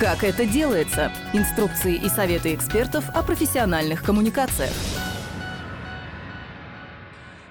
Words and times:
Как 0.00 0.24
это 0.24 0.46
делается? 0.46 1.12
Инструкции 1.34 1.94
и 1.94 2.08
советы 2.08 2.54
экспертов 2.54 3.04
о 3.10 3.22
профессиональных 3.22 4.02
коммуникациях. 4.02 4.72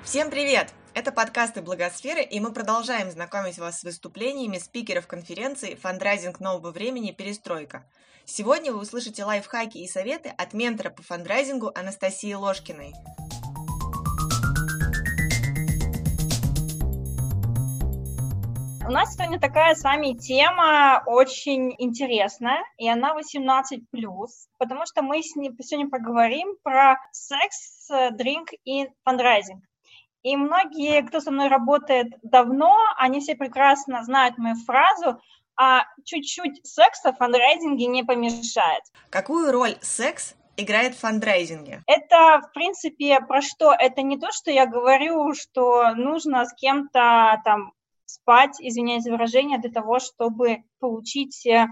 Всем 0.03 0.31
привет! 0.31 0.73
Это 0.95 1.11
подкасты 1.11 1.61
Благосферы, 1.61 2.23
и 2.23 2.39
мы 2.39 2.51
продолжаем 2.51 3.11
знакомить 3.11 3.59
вас 3.59 3.81
с 3.81 3.83
выступлениями 3.83 4.57
спикеров 4.57 5.05
конференции 5.05 5.75
«Фандрайзинг 5.75 6.39
нового 6.39 6.71
времени. 6.71 7.11
Перестройка». 7.11 7.85
Сегодня 8.25 8.71
вы 8.71 8.79
услышите 8.79 9.23
лайфхаки 9.23 9.77
и 9.77 9.87
советы 9.87 10.29
от 10.35 10.53
ментора 10.53 10.89
по 10.89 11.03
фандрайзингу 11.03 11.71
Анастасии 11.75 12.33
Ложкиной. 12.33 12.95
У 18.89 18.91
нас 18.91 19.13
сегодня 19.13 19.39
такая 19.39 19.75
с 19.75 19.83
вами 19.83 20.13
тема 20.13 21.03
очень 21.05 21.75
интересная, 21.77 22.63
и 22.79 22.89
она 22.89 23.15
18+, 23.15 23.81
потому 24.57 24.85
что 24.87 25.03
мы 25.03 25.21
сегодня 25.21 25.87
поговорим 25.91 26.55
про 26.63 26.97
секс, 27.11 27.87
дринк 28.13 28.49
и 28.65 28.89
фандрайзинг. 29.03 29.63
И 30.23 30.35
многие, 30.35 31.03
кто 31.03 31.19
со 31.19 31.29
мной 31.29 31.49
работает 31.49 32.07
давно, 32.23 32.75
они 32.97 33.19
все 33.19 33.35
прекрасно 33.35 34.03
знают 34.03 34.39
мою 34.39 34.55
фразу 34.65 35.21
а 35.55 35.83
чуть-чуть 36.03 36.65
секса 36.65 37.13
в 37.13 37.17
фандрайзинге 37.17 37.85
не 37.85 38.01
помешает. 38.01 38.81
Какую 39.11 39.51
роль 39.51 39.77
секс 39.81 40.33
играет 40.57 40.95
в 40.95 40.99
фандрайзинге? 41.01 41.83
Это, 41.85 42.41
в 42.41 42.51
принципе, 42.53 43.19
про 43.21 43.43
что? 43.43 43.71
Это 43.71 44.01
не 44.01 44.17
то, 44.17 44.31
что 44.31 44.49
я 44.49 44.65
говорю, 44.65 45.35
что 45.35 45.93
нужно 45.93 46.43
с 46.45 46.53
кем-то 46.55 47.39
там 47.45 47.73
спать, 48.09 48.55
извиняюсь 48.59 49.03
за 49.03 49.11
выражение, 49.11 49.59
для 49.59 49.71
того, 49.71 49.99
чтобы 49.99 50.63
получить 50.79 51.45
э, 51.45 51.67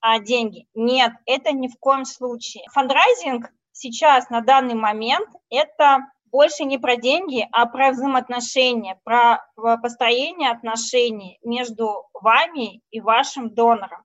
а, 0.00 0.18
деньги. 0.18 0.66
Нет, 0.74 1.12
это 1.26 1.52
ни 1.52 1.68
в 1.68 1.78
коем 1.78 2.04
случае. 2.04 2.64
Фандрайзинг 2.72 3.50
сейчас, 3.72 4.30
на 4.30 4.40
данный 4.40 4.74
момент, 4.74 5.28
это 5.50 6.10
больше 6.26 6.64
не 6.64 6.78
про 6.78 6.96
деньги, 6.96 7.46
а 7.52 7.66
про 7.66 7.90
взаимоотношения, 7.90 9.00
про 9.04 9.44
построение 9.82 10.50
отношений 10.50 11.38
между 11.42 12.08
вами 12.14 12.82
и 12.90 13.00
вашим 13.00 13.52
донором. 13.52 14.04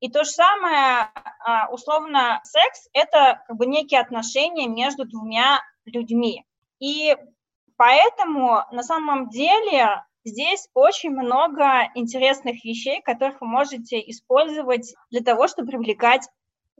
И 0.00 0.10
то 0.10 0.24
же 0.24 0.30
самое, 0.30 1.10
а, 1.44 1.68
условно, 1.70 2.40
секс– 2.44 2.88
это 2.92 3.42
как 3.46 3.56
бы 3.56 3.66
некие 3.66 4.00
отношения 4.00 4.68
между 4.68 5.06
двумя 5.06 5.62
людьми. 5.86 6.44
И 6.78 7.16
поэтому 7.76 8.62
на 8.70 8.82
самом 8.82 9.30
деле 9.30 10.04
Здесь 10.26 10.68
очень 10.74 11.10
много 11.10 11.88
интересных 11.94 12.64
вещей, 12.64 13.00
которых 13.00 13.40
вы 13.40 13.46
можете 13.46 14.00
использовать 14.10 14.92
для 15.08 15.20
того, 15.20 15.46
чтобы 15.46 15.68
привлекать 15.68 16.28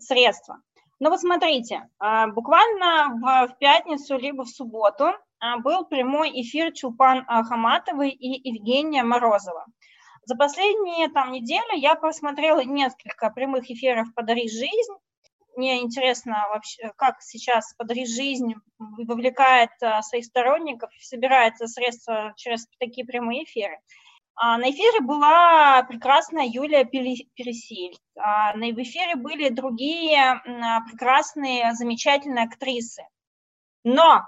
средства. 0.00 0.60
Ну 0.98 1.10
вот 1.10 1.20
смотрите, 1.20 1.88
а, 2.00 2.26
буквально 2.26 3.46
в, 3.46 3.56
пятницу 3.60 4.18
либо 4.18 4.42
в 4.42 4.48
субботу 4.48 5.12
а, 5.38 5.58
был 5.58 5.84
прямой 5.84 6.32
эфир 6.42 6.72
Чулпан 6.72 7.24
Хаматовой 7.24 8.10
и 8.10 8.48
Евгения 8.50 9.04
Морозова. 9.04 9.64
За 10.24 10.34
последние 10.34 11.08
там 11.10 11.30
неделю 11.30 11.76
я 11.76 11.94
просмотрела 11.94 12.64
несколько 12.64 13.30
прямых 13.30 13.70
эфиров 13.70 14.12
«Подари 14.16 14.48
жизнь», 14.48 14.92
мне 15.56 15.82
интересно 15.82 16.46
вообще, 16.50 16.92
как 16.96 17.20
сейчас 17.20 17.74
«Подари 17.74 18.06
жизнь» 18.06 18.54
вовлекает 18.78 19.70
а, 19.82 20.02
своих 20.02 20.26
сторонников, 20.26 20.90
собирает 21.00 21.56
средства 21.56 22.34
через 22.36 22.66
такие 22.78 23.06
прямые 23.06 23.44
эфиры. 23.44 23.78
А, 24.34 24.58
на 24.58 24.70
эфире 24.70 25.00
была 25.00 25.82
прекрасная 25.84 26.46
Юлия 26.46 26.84
Пересиль. 26.84 27.98
А, 28.16 28.52
в 28.54 28.82
эфире 28.82 29.16
были 29.16 29.48
другие 29.48 30.42
прекрасные, 30.90 31.72
замечательные 31.72 32.44
актрисы. 32.44 33.02
Но 33.82 34.22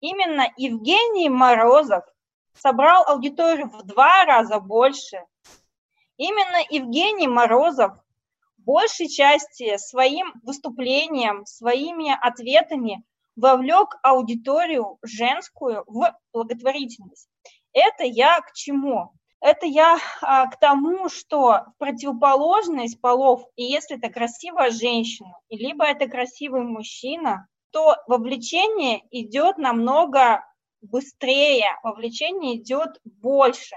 именно 0.00 0.52
Евгений 0.56 1.30
Морозов 1.30 2.04
собрал 2.52 3.04
аудиторию 3.06 3.68
в 3.68 3.84
два 3.84 4.24
раза 4.24 4.60
больше. 4.60 5.24
Именно 6.18 6.58
Евгений 6.68 7.28
Морозов 7.28 7.92
большей 8.68 9.08
части 9.08 9.78
своим 9.78 10.34
выступлением, 10.42 11.46
своими 11.46 12.14
ответами 12.20 13.02
вовлек 13.34 13.96
аудиторию 14.02 14.98
женскую 15.02 15.84
в 15.86 16.14
благотворительность. 16.34 17.30
Это 17.72 18.04
я 18.04 18.38
к 18.42 18.52
чему? 18.52 19.12
Это 19.40 19.64
я 19.64 19.96
а, 20.20 20.48
к 20.48 20.60
тому, 20.60 21.08
что 21.08 21.62
противоположность 21.78 23.00
полов, 23.00 23.42
и 23.56 23.62
если 23.62 23.96
это 23.96 24.12
красивая 24.12 24.70
женщина, 24.70 25.32
либо 25.48 25.86
это 25.86 26.06
красивый 26.06 26.62
мужчина, 26.62 27.48
то 27.70 27.96
вовлечение 28.06 29.02
идет 29.10 29.56
намного 29.56 30.44
быстрее, 30.82 31.70
вовлечение 31.82 32.58
идет 32.58 33.00
больше. 33.04 33.76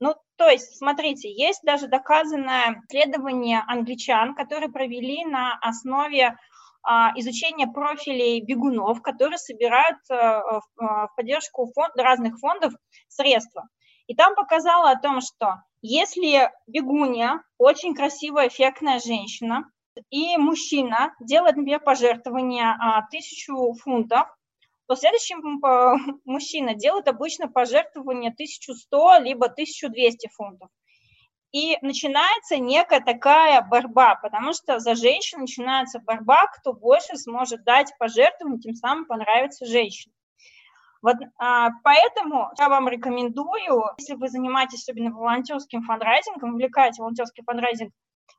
Ну, 0.00 0.14
то 0.36 0.48
есть, 0.48 0.76
смотрите, 0.76 1.32
есть 1.32 1.62
даже 1.64 1.88
доказанное 1.88 2.82
исследование 2.88 3.62
англичан, 3.66 4.34
которые 4.34 4.70
провели 4.70 5.24
на 5.24 5.58
основе 5.60 6.36
а, 6.82 7.12
изучения 7.16 7.66
профилей 7.66 8.40
бегунов, 8.40 9.02
которые 9.02 9.38
собирают 9.38 9.98
а, 10.10 10.60
в 10.76 11.10
поддержку 11.16 11.70
фонд, 11.74 11.92
разных 11.96 12.38
фондов 12.38 12.72
средства. 13.08 13.68
И 14.06 14.14
там 14.14 14.34
показало 14.34 14.90
о 14.90 15.00
том, 15.00 15.20
что 15.20 15.56
если 15.82 16.50
бегунья, 16.66 17.42
очень 17.58 17.94
красивая, 17.94 18.48
эффектная 18.48 19.00
женщина, 19.00 19.64
и 20.10 20.36
мужчина 20.36 21.14
делает, 21.20 21.56
например, 21.56 21.80
пожертвование 21.80 22.76
а, 22.78 23.02
тысячу 23.10 23.74
фунтов, 23.74 24.28
то 24.88 24.96
следующий 24.96 25.34
мужчина 26.24 26.74
делает 26.74 27.08
обычно 27.08 27.46
пожертвование 27.46 28.30
1100 28.30 29.18
либо 29.18 29.46
1200 29.46 30.28
фунтов. 30.34 30.70
И 31.52 31.78
начинается 31.82 32.56
некая 32.58 33.00
такая 33.00 33.62
борьба, 33.62 34.16
потому 34.16 34.52
что 34.52 34.80
за 34.80 34.94
женщину 34.94 35.42
начинается 35.42 35.98
борьба, 35.98 36.46
кто 36.46 36.72
больше 36.72 37.16
сможет 37.16 37.64
дать 37.64 37.92
пожертвование, 37.98 38.60
тем 38.60 38.74
самым 38.74 39.06
понравится 39.06 39.66
женщине. 39.66 40.14
Вот, 41.00 41.16
а, 41.38 41.70
поэтому 41.84 42.50
я 42.58 42.68
вам 42.68 42.88
рекомендую, 42.88 43.84
если 43.98 44.14
вы 44.14 44.28
занимаетесь 44.28 44.82
особенно 44.82 45.10
волонтерским 45.10 45.82
фандрайзингом, 45.82 46.54
увлекаете 46.54 47.00
волонтерский 47.00 47.44
фандрайзинг 47.44 47.92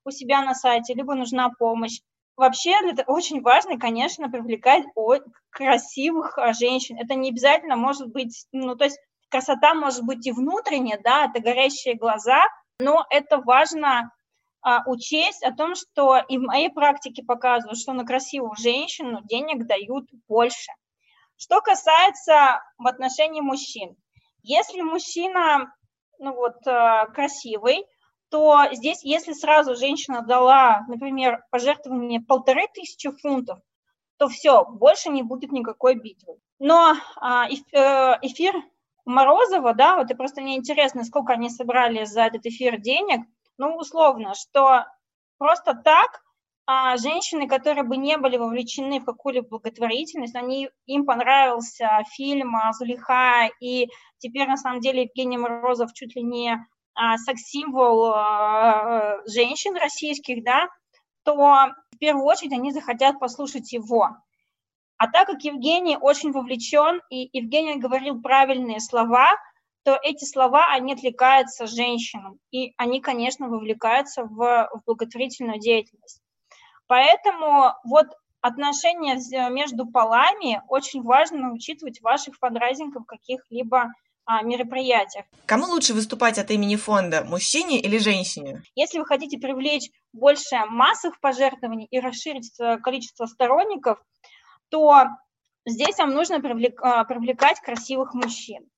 у 0.03 0.11
себя 0.11 0.41
на 0.43 0.53
сайте, 0.53 0.93
либо 0.93 1.15
нужна 1.15 1.49
помощь, 1.57 1.99
Вообще 2.39 2.71
это 2.71 3.03
очень 3.05 3.41
важно, 3.41 3.77
конечно, 3.77 4.29
привлекать 4.29 4.85
красивых 5.49 6.37
а, 6.37 6.53
женщин. 6.53 6.97
Это 6.97 7.15
не 7.15 7.31
обязательно 7.31 7.75
может 7.75 8.13
быть, 8.13 8.47
ну, 8.53 8.77
то 8.77 8.85
есть 8.85 8.97
красота 9.27 9.73
может 9.73 10.05
быть 10.05 10.25
и 10.25 10.31
внутренняя, 10.31 10.97
да, 11.03 11.25
это 11.25 11.41
горящие 11.41 11.95
глаза, 11.95 12.41
но 12.79 13.05
это 13.09 13.39
важно 13.39 14.13
а, 14.61 14.89
учесть 14.89 15.43
о 15.43 15.53
том, 15.53 15.75
что 15.75 16.17
и 16.17 16.37
в 16.37 16.43
моей 16.43 16.69
практике 16.69 17.23
показывают, 17.23 17.77
что 17.77 17.91
на 17.91 18.05
красивую 18.05 18.55
женщину 18.55 19.19
денег 19.23 19.67
дают 19.67 20.05
больше. 20.29 20.71
Что 21.35 21.59
касается 21.59 22.63
в 22.77 22.87
отношении 22.87 23.41
мужчин. 23.41 23.97
Если 24.43 24.79
мужчина, 24.79 25.73
ну 26.19 26.33
вот, 26.35 26.65
а, 26.65 27.07
красивый, 27.07 27.85
то 28.29 28.67
здесь, 28.71 29.03
если 29.03 29.33
сразу 29.33 29.75
женщина 29.75 30.21
дала, 30.21 30.85
например, 30.87 31.43
пожертвование 31.51 32.21
полторы 32.21 32.67
тысячи 32.73 33.11
фунтов, 33.11 33.59
то 34.17 34.27
все, 34.27 34.65
больше 34.65 35.09
не 35.09 35.23
будет 35.23 35.51
никакой 35.51 35.95
битвы. 35.95 36.37
Но 36.59 36.95
а, 37.15 37.47
э, 37.47 37.51
эфир 38.21 38.55
Морозова, 39.05 39.73
да, 39.73 39.97
вот 39.97 40.11
и 40.11 40.13
просто 40.13 40.41
мне 40.41 40.57
интересно, 40.57 41.03
сколько 41.03 41.33
они 41.33 41.49
собрали 41.49 42.03
за 42.05 42.23
этот 42.23 42.45
эфир 42.45 42.79
денег, 42.79 43.25
ну, 43.57 43.75
условно, 43.75 44.33
что 44.35 44.85
просто 45.37 45.73
так 45.73 46.21
а 46.71 46.97
женщины, 46.97 47.47
которые 47.47 47.83
бы 47.83 47.97
не 47.97 48.15
были 48.17 48.37
вовлечены 48.37 48.99
в 48.99 49.05
какую-либо 49.05 49.47
благотворительность, 49.47 50.35
они, 50.35 50.69
им 50.85 51.03
понравился 51.03 52.03
фильм 52.11 52.55
«Зулиха», 52.73 53.49
и 53.59 53.87
теперь, 54.19 54.47
на 54.47 54.55
самом 54.55 54.79
деле, 54.79 55.05
Евгений 55.05 55.39
Морозов 55.39 55.93
чуть 55.93 56.15
ли 56.15 56.21
не 56.21 56.63
секс-символ 56.95 58.13
а, 58.13 59.17
женщин 59.25 59.75
российских, 59.75 60.43
да, 60.43 60.67
то 61.23 61.35
в 61.35 61.97
первую 61.99 62.25
очередь 62.25 62.53
они 62.53 62.71
захотят 62.71 63.19
послушать 63.19 63.71
его. 63.71 64.09
А 64.97 65.07
так 65.07 65.27
как 65.27 65.41
Евгений 65.43 65.97
очень 65.97 66.31
вовлечен, 66.31 67.01
и 67.09 67.29
Евгений 67.31 67.75
говорил 67.75 68.21
правильные 68.21 68.79
слова, 68.79 69.29
то 69.83 69.97
эти 70.03 70.25
слова, 70.25 70.67
они 70.71 70.93
отвлекаются 70.93 71.67
женщинам, 71.67 72.37
и 72.51 72.73
они, 72.77 72.99
конечно, 72.99 73.47
вовлекаются 73.47 74.23
в, 74.23 74.69
в 74.73 74.81
благотворительную 74.85 75.59
деятельность. 75.59 76.21
Поэтому 76.87 77.73
вот 77.85 78.07
отношения 78.41 79.17
между 79.49 79.87
полами 79.87 80.61
очень 80.67 81.01
важно 81.01 81.53
учитывать 81.53 81.99
в 81.99 82.03
ваших 82.03 82.35
фандрайзингах 82.35 83.05
каких-либо 83.05 83.83
а, 83.83 83.87
мероприятиях. 84.43 85.25
Кому 85.45 85.65
лучше 85.65 85.93
выступать 85.93 86.37
от 86.37 86.51
имени 86.51 86.75
фонда, 86.75 87.23
мужчине 87.23 87.79
или 87.79 87.97
женщине? 87.97 88.61
Если 88.75 88.99
вы 88.99 89.05
хотите 89.05 89.37
привлечь 89.37 89.89
больше 90.13 90.57
массовых 90.67 91.19
пожертвований 91.19 91.87
и 91.89 91.99
расширить 91.99 92.51
э, 92.59 92.77
количество 92.77 93.25
сторонников, 93.25 93.99
то 94.69 95.05
здесь 95.65 95.97
вам 95.97 96.11
нужно 96.11 96.39
привлекать 96.39 97.59
красивых 97.59 98.13
мужчин. 98.13 98.69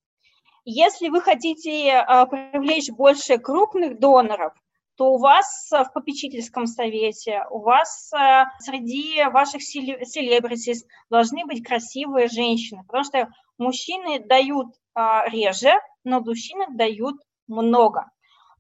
Если 0.64 1.10
вы 1.10 1.22
хотите 1.22 2.06
привлечь 2.30 2.90
больше 2.92 3.38
крупных 3.38 4.00
доноров, 4.00 4.54
то 4.96 5.14
у 5.14 5.18
вас 5.18 5.70
в 5.72 5.92
попечительском 5.94 6.68
совете, 6.68 7.44
у 7.50 7.60
вас 7.60 8.12
среди 8.60 9.24
ваших 9.32 9.64
селебритис 9.64 10.86
должны 11.10 11.46
быть 11.46 11.66
красивые 11.66 12.28
женщины, 12.28 12.84
потому 12.86 13.04
что 13.04 13.28
мужчины 13.62 14.20
дают 14.20 14.68
а, 14.94 15.28
реже, 15.30 15.74
но 16.04 16.20
мужчины 16.20 16.66
дают 16.70 17.16
много. 17.48 18.12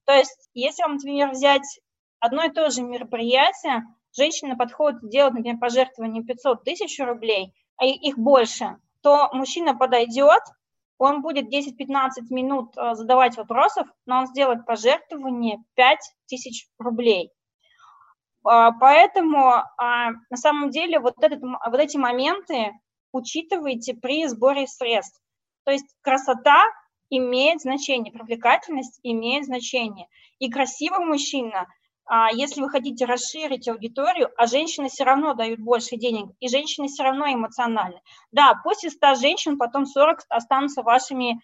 То 0.05 0.13
есть, 0.13 0.49
если 0.53 0.83
вам, 0.83 0.93
например, 0.93 1.31
взять 1.31 1.79
одно 2.19 2.43
и 2.43 2.49
то 2.49 2.69
же 2.69 2.83
мероприятие, 2.83 3.83
женщина 4.15 4.55
подходит 4.55 5.03
и 5.03 5.09
делает, 5.09 5.33
например, 5.33 5.59
пожертвование 5.59 6.23
500 6.23 6.63
тысяч 6.63 6.99
рублей, 6.99 7.53
а 7.77 7.85
их 7.85 8.17
больше, 8.17 8.77
то 9.01 9.29
мужчина 9.33 9.75
подойдет, 9.75 10.43
он 10.97 11.21
будет 11.23 11.51
10-15 11.51 12.09
минут 12.29 12.77
а, 12.77 12.93
задавать 12.93 13.35
вопросов, 13.37 13.87
но 14.05 14.19
он 14.19 14.27
сделает 14.27 14.65
пожертвование 14.65 15.57
5 15.75 15.99
тысяч 16.27 16.67
рублей. 16.77 17.31
А, 18.43 18.71
поэтому 18.71 19.63
на 19.77 20.37
самом 20.37 20.69
деле 20.69 20.99
вот, 20.99 21.15
этот, 21.21 21.41
вот 21.41 21.79
эти 21.79 21.97
моменты 21.97 22.71
учитывайте 23.11 23.93
при 23.93 24.27
сборе 24.27 24.67
средств. 24.67 25.21
То 25.63 25.71
есть 25.71 25.87
красота 26.01 26.63
имеет 27.09 27.61
значение, 27.61 28.11
привлекательность 28.11 28.99
имеет 29.03 29.45
значение. 29.45 30.07
И 30.39 30.49
красивый 30.49 31.05
мужчина, 31.05 31.67
а, 32.05 32.31
если 32.31 32.61
вы 32.61 32.69
хотите 32.69 33.05
расширить 33.05 33.67
аудиторию, 33.67 34.29
а 34.37 34.47
женщины 34.47 34.89
все 34.89 35.03
равно 35.03 35.33
дают 35.33 35.59
больше 35.59 35.97
денег, 35.97 36.31
и 36.39 36.47
женщины 36.47 36.87
все 36.87 37.03
равно 37.03 37.31
эмоциональны. 37.31 38.01
Да, 38.31 38.59
после 38.63 38.89
100 38.89 39.15
женщин 39.15 39.57
потом 39.57 39.85
40 39.85 40.21
останутся 40.29 40.81
вашими, 40.81 41.41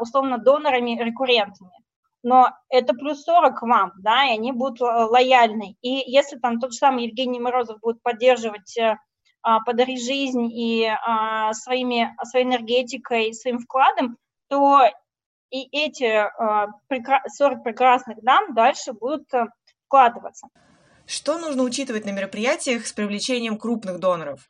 условно, 0.00 0.38
донорами, 0.38 1.02
рекуррентами. 1.02 1.72
Но 2.22 2.50
это 2.68 2.94
плюс 2.94 3.22
40 3.22 3.58
к 3.58 3.62
вам, 3.62 3.92
да, 4.00 4.24
и 4.24 4.32
они 4.32 4.50
будут 4.50 4.80
лояльны. 4.80 5.76
И 5.80 6.10
если 6.10 6.38
там 6.38 6.58
тот 6.58 6.72
же 6.72 6.78
самый 6.78 7.06
Евгений 7.06 7.38
Морозов 7.38 7.78
будет 7.80 8.02
поддерживать 8.02 8.76
э, 8.76 8.82
а, 8.92 8.96
подари 9.64 9.96
жизнь 9.96 10.50
и 10.52 10.86
а, 10.86 11.52
своими, 11.52 12.14
своей 12.24 12.46
энергетикой, 12.46 13.32
своим 13.32 13.58
вкладом, 13.58 14.16
то 14.48 14.80
и 15.50 15.68
эти 15.70 16.24
40 17.36 17.58
а, 17.58 17.62
прекрасных 17.62 18.22
дам 18.22 18.54
дальше 18.54 18.92
будут 18.92 19.32
э, 19.32 19.46
вкладываться. 19.86 20.48
Что 21.06 21.38
нужно 21.38 21.62
учитывать 21.62 22.04
на 22.04 22.10
мероприятиях 22.10 22.86
с 22.86 22.92
привлечением 22.92 23.56
крупных 23.56 24.00
доноров? 24.00 24.48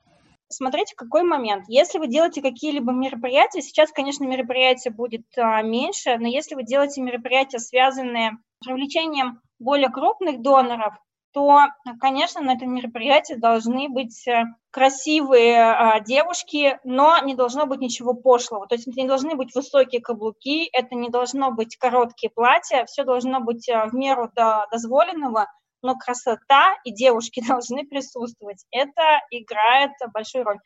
Смотрите, 0.48 0.94
какой 0.96 1.22
момент. 1.22 1.64
Если 1.68 1.98
вы 1.98 2.06
делаете 2.06 2.40
какие-либо 2.40 2.92
мероприятия, 2.92 3.60
сейчас, 3.60 3.90
конечно, 3.92 4.24
мероприятия 4.24 4.90
будет 4.90 5.26
а, 5.36 5.60
меньше, 5.62 6.16
но 6.18 6.28
если 6.28 6.54
вы 6.54 6.64
делаете 6.64 7.02
мероприятия, 7.02 7.58
связанные 7.58 8.38
с 8.62 8.66
привлечением 8.66 9.40
более 9.58 9.90
крупных 9.90 10.40
доноров, 10.40 10.94
то, 11.32 11.60
конечно, 12.00 12.40
на 12.40 12.54
этом 12.54 12.74
мероприятии 12.74 13.34
должны 13.34 13.88
быть 13.88 14.26
э, 14.26 14.44
красивые 14.70 15.60
а, 15.60 16.00
девушки, 16.00 16.78
но 16.82 17.18
не 17.18 17.34
должно 17.34 17.66
быть 17.66 17.80
ничего 17.80 18.14
пошлого. 18.14 18.66
То 18.66 18.74
есть 18.74 18.88
это 18.88 19.00
не 19.00 19.06
должны 19.06 19.34
быть 19.34 19.54
высокие 19.54 20.00
каблуки, 20.00 20.68
это 20.72 20.94
не 20.94 21.10
должно 21.10 21.50
быть 21.50 21.76
короткие 21.76 22.30
платья, 22.30 22.84
все 22.86 23.04
должно 23.04 23.40
быть 23.40 23.68
а, 23.68 23.86
в 23.86 23.94
меру 23.94 24.30
до 24.34 24.66
дозволенного, 24.70 25.46
но 25.82 25.94
красота 25.96 26.74
и 26.84 26.92
девушки 26.92 27.42
должны 27.46 27.86
присутствовать. 27.86 28.64
Это 28.70 29.20
играет 29.30 29.92
большую 30.12 30.44
роль. 30.44 30.58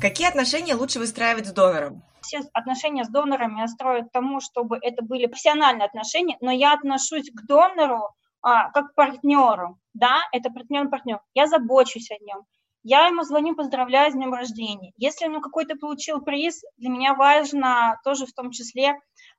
Какие 0.00 0.28
отношения 0.28 0.74
лучше 0.74 0.98
выстраивать 0.98 1.46
с 1.46 1.52
донором? 1.52 2.02
Все 2.32 2.48
отношения 2.54 3.04
с 3.04 3.08
донорами 3.08 3.60
я 3.60 3.68
строю 3.68 4.06
к 4.06 4.12
тому, 4.12 4.40
чтобы 4.40 4.78
это 4.80 5.04
были 5.04 5.26
профессиональные 5.26 5.86
отношения, 5.86 6.38
но 6.40 6.50
я 6.50 6.72
отношусь 6.72 7.30
к 7.30 7.46
донору 7.46 8.08
а, 8.40 8.70
как 8.70 8.92
к 8.92 8.94
партнеру, 8.94 9.78
да, 9.92 10.20
это 10.32 10.50
партнер-партнер, 10.50 11.20
я 11.34 11.46
забочусь 11.46 12.10
о 12.10 12.18
нем, 12.24 12.44
я 12.82 13.06
ему 13.06 13.22
звоню, 13.22 13.54
поздравляю 13.54 14.10
с 14.10 14.14
днем 14.14 14.32
рождения. 14.32 14.92
Если 14.96 15.26
он 15.26 15.40
какой-то 15.40 15.76
получил 15.76 16.20
приз, 16.20 16.62
для 16.78 16.88
меня 16.88 17.14
важно 17.14 18.00
тоже 18.02 18.26
в 18.26 18.32
том 18.32 18.50
числе 18.50 18.94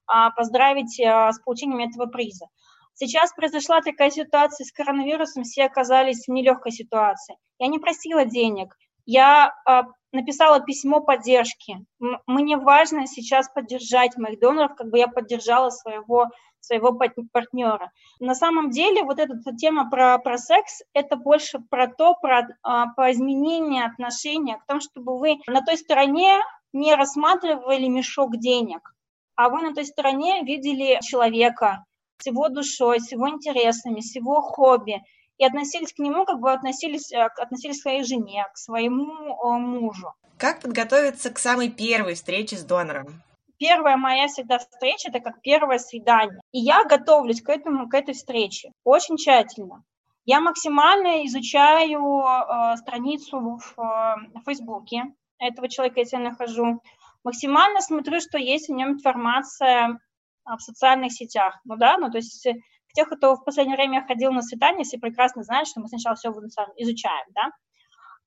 а, 0.05 0.29
поздравить 0.31 0.99
а, 1.01 1.31
с 1.31 1.39
получением 1.39 1.79
этого 1.79 2.05
приза. 2.05 2.45
Сейчас 2.93 3.33
произошла 3.33 3.81
такая 3.81 4.11
ситуация 4.11 4.65
с 4.65 4.71
коронавирусом, 4.71 5.43
все 5.43 5.63
оказались 5.63 6.27
в 6.27 6.31
нелегкой 6.31 6.71
ситуации. 6.71 7.37
Я 7.57 7.67
не 7.67 7.79
просила 7.79 8.23
денег, 8.23 8.77
я 9.05 9.53
а, 9.65 9.83
написала 10.11 10.59
письмо 10.59 11.01
поддержки. 11.01 11.85
Мне 12.27 12.57
важно 12.57 13.07
сейчас 13.07 13.49
поддержать 13.49 14.15
моих 14.17 14.39
доноров, 14.39 14.75
как 14.75 14.89
бы 14.89 14.99
я 14.99 15.07
поддержала 15.07 15.69
своего, 15.69 16.29
своего 16.59 16.97
партнера. 17.31 17.91
На 18.19 18.35
самом 18.35 18.69
деле 18.69 19.03
вот 19.03 19.19
эта 19.19 19.35
тема 19.57 19.89
про, 19.89 20.17
про 20.19 20.37
секс, 20.37 20.81
это 20.93 21.15
больше 21.17 21.59
про 21.69 21.87
то, 21.87 22.15
про, 22.15 22.47
а, 22.61 22.87
про 22.93 23.11
изменение 23.11 23.85
отношения, 23.85 24.57
к 24.57 24.65
тому, 24.65 24.79
чтобы 24.79 25.17
вы 25.17 25.37
на 25.47 25.61
той 25.61 25.77
стороне 25.77 26.39
не 26.71 26.95
рассматривали 26.95 27.87
мешок 27.87 28.37
денег, 28.37 28.95
а 29.35 29.49
вы 29.49 29.61
на 29.61 29.73
той 29.73 29.85
стороне 29.85 30.43
видели 30.43 30.99
человека 31.01 31.85
с 32.19 32.27
его 32.27 32.49
душой, 32.49 32.99
с 32.99 33.11
его 33.11 33.29
интересами, 33.29 33.99
с 33.99 34.15
его 34.15 34.41
хобби, 34.41 35.01
и 35.37 35.45
относились 35.45 35.93
к 35.93 35.99
нему, 35.99 36.25
как 36.25 36.39
бы 36.39 36.51
относились, 36.51 37.11
э, 37.11 37.23
относились 37.23 37.79
к 37.79 37.81
своей 37.81 38.03
жене, 38.03 38.45
к 38.53 38.57
своему 38.57 39.35
э, 39.35 39.57
мужу. 39.57 40.13
Как 40.37 40.61
подготовиться 40.61 41.29
к 41.31 41.39
самой 41.39 41.69
первой 41.69 42.15
встрече 42.15 42.57
с 42.57 42.63
донором? 42.63 43.21
Первая 43.57 43.97
моя 43.97 44.27
всегда 44.27 44.59
встреча– 44.59 45.09
это 45.09 45.19
как 45.19 45.41
первое 45.41 45.77
свидание. 45.77 46.41
И 46.51 46.59
я 46.59 46.83
готовлюсь 46.83 47.41
к, 47.41 47.49
этому, 47.49 47.87
к 47.87 47.93
этой 47.93 48.13
встрече 48.13 48.71
очень 48.83 49.17
тщательно. 49.17 49.83
Я 50.25 50.39
максимально 50.39 51.25
изучаю 51.27 52.19
э, 52.19 52.77
страницу 52.77 53.59
в 53.59 53.79
э, 53.79 54.41
Фейсбуке 54.45 55.03
этого 55.39 55.69
человека, 55.69 55.99
если 55.99 56.17
я 56.17 56.23
нахожу. 56.23 56.81
Максимально 57.23 57.79
смотрю, 57.81 58.19
что 58.19 58.37
есть 58.37 58.69
в 58.69 58.73
нем 58.73 58.93
информация 58.93 59.99
в 60.45 60.59
социальных 60.59 61.13
сетях. 61.13 61.57
Ну 61.63 61.77
да, 61.77 61.97
ну 61.97 62.11
то 62.11 62.17
есть 62.17 62.47
тех, 62.93 63.09
кто 63.09 63.35
в 63.35 63.43
последнее 63.43 63.75
время 63.75 64.05
ходил 64.05 64.31
на 64.31 64.41
свидание, 64.41 64.83
все 64.83 64.97
прекрасно 64.97 65.43
знают, 65.43 65.67
что 65.67 65.81
мы 65.81 65.87
сначала 65.87 66.15
все 66.15 66.29
изучаем, 66.77 67.25
да. 67.29 67.51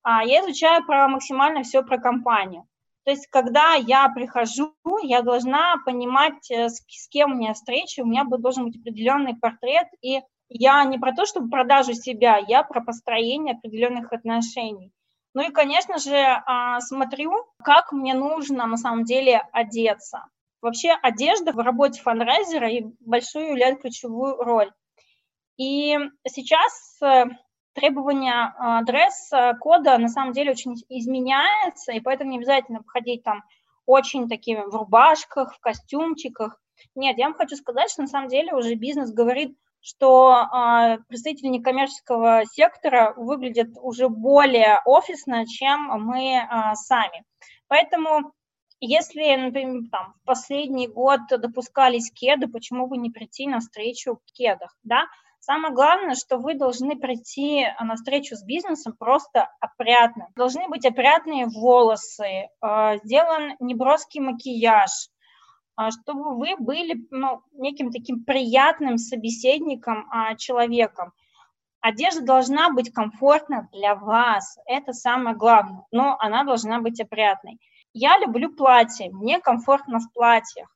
А 0.03 0.23
я 0.23 0.41
изучаю 0.41 0.85
про 0.85 1.07
максимально 1.07 1.63
все 1.63 1.83
про 1.83 1.97
компанию. 1.97 2.65
То 3.03 3.11
есть, 3.11 3.27
когда 3.27 3.73
я 3.73 4.09
прихожу, 4.09 4.73
я 5.01 5.21
должна 5.21 5.77
понимать, 5.85 6.51
э, 6.51 6.67
с, 6.67 6.83
с 6.87 7.07
кем 7.07 7.31
у 7.31 7.35
меня 7.35 7.53
встреча, 7.53 8.01
у 8.01 8.05
меня 8.05 8.25
должен 8.25 8.65
быть 8.65 8.77
определенный 8.77 9.35
портрет, 9.35 9.87
и 10.01 10.21
я 10.49 10.83
не 10.83 10.97
про 10.97 11.13
то, 11.13 11.25
чтобы 11.25 11.49
продажу 11.49 11.93
себя, 11.93 12.37
я 12.37 12.63
про 12.63 12.81
построение 12.81 13.55
определенных 13.55 14.11
отношений. 14.11 14.91
Ну 15.33 15.47
и, 15.47 15.51
конечно 15.51 15.99
же, 15.99 16.15
а, 16.17 16.81
смотрю, 16.81 17.31
как 17.63 17.91
мне 17.91 18.13
нужно 18.13 18.65
на 18.65 18.77
самом 18.77 19.03
деле 19.03 19.41
одеться. 19.51 20.25
Вообще 20.61 20.91
одежда 21.01 21.51
в 21.53 21.57
работе 21.57 22.01
фандрайзера 22.01 22.69
большую 22.99 23.49
являет 23.49 23.81
ключевую 23.81 24.37
роль. 24.37 24.71
И 25.57 25.97
сейчас 26.27 27.01
э, 27.01 27.25
требования 27.73 28.53
э, 28.53 28.85
дресс-кода 28.85 29.97
на 29.97 30.09
самом 30.09 30.33
деле 30.33 30.51
очень 30.51 30.75
изменяются, 30.89 31.91
и 31.93 31.99
поэтому 31.99 32.31
не 32.31 32.37
обязательно 32.37 32.81
входить 32.81 33.23
там 33.23 33.43
очень 33.85 34.27
такими 34.27 34.61
в 34.61 34.75
рубашках, 34.75 35.55
в 35.55 35.59
костюмчиках. 35.59 36.59
Нет, 36.95 37.17
я 37.17 37.25
вам 37.25 37.35
хочу 37.35 37.55
сказать, 37.55 37.89
что 37.89 38.03
на 38.03 38.07
самом 38.07 38.27
деле 38.27 38.53
уже 38.53 38.75
бизнес 38.75 39.11
говорит, 39.11 39.57
что 39.79 40.35
э, 40.35 40.97
представители 41.07 41.47
некоммерческого 41.47 42.43
сектора 42.51 43.13
выглядят 43.15 43.69
уже 43.81 44.09
более 44.09 44.81
офисно, 44.85 45.45
чем 45.47 45.87
мы 46.03 46.35
э, 46.35 46.75
сами. 46.75 47.23
Поэтому 47.67 48.33
если, 48.79 49.35
например, 49.35 49.89
там, 49.91 50.13
в 50.21 50.25
последний 50.25 50.87
год 50.87 51.21
допускались 51.29 52.11
кеды, 52.11 52.47
почему 52.47 52.87
бы 52.87 52.97
не 52.97 53.09
прийти 53.09 53.47
на 53.47 53.59
встречу 53.59 54.15
в 54.15 54.33
кедах, 54.33 54.75
да? 54.83 55.05
Самое 55.39 55.73
главное, 55.73 56.15
что 56.15 56.37
вы 56.37 56.55
должны 56.55 56.97
прийти 56.97 57.65
на 57.79 57.95
встречу 57.95 58.35
с 58.35 58.43
бизнесом 58.43 58.93
просто 58.97 59.49
опрятно. 59.61 60.27
Должны 60.35 60.67
быть 60.67 60.85
опрятные 60.85 61.45
волосы, 61.47 62.49
э, 62.49 62.97
сделан 63.03 63.55
неброский 63.59 64.19
макияж, 64.19 64.89
э, 65.79 65.89
чтобы 65.91 66.35
вы 66.35 66.55
были 66.59 67.07
ну, 67.11 67.41
неким 67.53 67.91
таким 67.91 68.25
приятным 68.25 68.97
собеседником, 68.97 70.09
человеком. 70.37 71.13
Одежда 71.79 72.21
должна 72.25 72.69
быть 72.71 72.91
комфортна 72.91 73.69
для 73.71 73.95
вас, 73.95 74.57
это 74.65 74.91
самое 74.91 75.35
главное, 75.35 75.85
но 75.91 76.17
она 76.19 76.43
должна 76.43 76.81
быть 76.81 76.99
опрятной. 76.99 77.59
Я 77.99 78.19
люблю 78.19 78.53
платье, 78.53 79.09
мне 79.09 79.39
комфортно 79.39 79.97
в 79.99 80.13
платьях, 80.13 80.69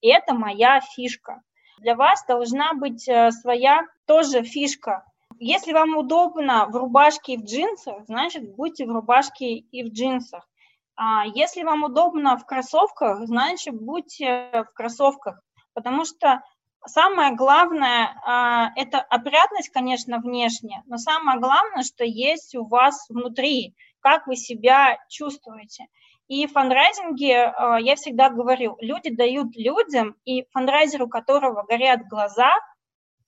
и 0.00 0.08
это 0.08 0.34
моя 0.34 0.80
фишка. 0.80 1.40
Для 1.78 1.94
вас 1.94 2.24
должна 2.26 2.72
быть 2.72 3.08
э, 3.08 3.30
своя 3.30 3.86
тоже 4.06 4.42
фишка. 4.42 5.04
Если 5.38 5.72
вам 5.72 5.96
удобно 5.96 6.66
в 6.66 6.74
рубашке 6.74 7.34
и 7.34 7.36
в 7.36 7.44
джинсах, 7.44 8.06
значит, 8.06 8.56
будьте 8.56 8.86
в 8.86 8.90
рубашке 8.90 9.54
и 9.54 9.84
в 9.84 9.92
джинсах. 9.92 10.48
А 10.96 11.24
если 11.26 11.62
вам 11.62 11.84
удобно 11.84 12.36
в 12.36 12.44
кроссовках, 12.44 13.24
значит, 13.24 13.80
будьте 13.80 14.50
в 14.68 14.74
кроссовках, 14.74 15.40
потому 15.74 16.04
что 16.04 16.42
самое 16.84 17.36
главное 17.36 18.20
а,– 18.26 18.72
это 18.76 18.98
опрятность, 18.98 19.68
конечно, 19.68 20.18
внешне, 20.18 20.82
но 20.86 20.96
самое 20.96 21.38
главное, 21.38 21.84
что 21.84 22.02
есть 22.02 22.56
у 22.56 22.66
вас 22.66 23.08
внутри, 23.08 23.76
как 24.00 24.26
вы 24.26 24.34
себя 24.34 24.98
чувствуете. 25.08 25.86
И 26.28 26.46
в 26.46 26.52
фандрайзинге 26.52 27.44
а, 27.44 27.78
я 27.80 27.96
всегда 27.96 28.30
говорю, 28.30 28.76
люди 28.80 29.14
дают 29.14 29.56
людям, 29.56 30.16
и 30.24 30.44
фандрайзеру, 30.52 31.08
которого 31.08 31.64
горят 31.64 32.06
глаза, 32.08 32.52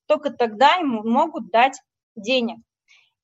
только 0.07 0.31
тогда 0.31 0.77
ему 0.77 1.03
могут 1.03 1.51
дать 1.51 1.81
денег. 2.15 2.59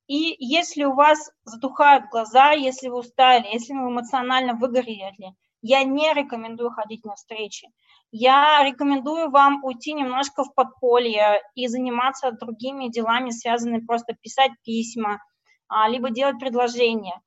И 0.08 0.36
если 0.38 0.84
у 0.84 0.94
вас 0.94 1.30
затухают 1.44 2.10
глаза, 2.10 2.52
если 2.52 2.88
вы 2.88 2.98
устали, 2.98 3.46
если 3.50 3.72
вы 3.72 3.88
эмоционально 3.88 4.54
выгорели, 4.54 5.34
я 5.62 5.84
не 5.84 6.12
рекомендую 6.12 6.70
ходить 6.70 7.04
на 7.04 7.14
встречи. 7.14 7.68
Я 8.10 8.62
рекомендую 8.64 9.30
вам 9.30 9.64
уйти 9.64 9.94
немножко 9.94 10.44
в 10.44 10.52
подполье 10.54 11.40
и 11.54 11.66
заниматься 11.68 12.32
другими 12.32 12.88
делами, 12.88 13.30
связанными 13.30 13.86
просто 13.86 14.14
писать 14.20 14.50
письма, 14.64 15.22
а, 15.68 15.88
либо 15.88 16.10
делать 16.10 16.38
предложения. 16.38 17.22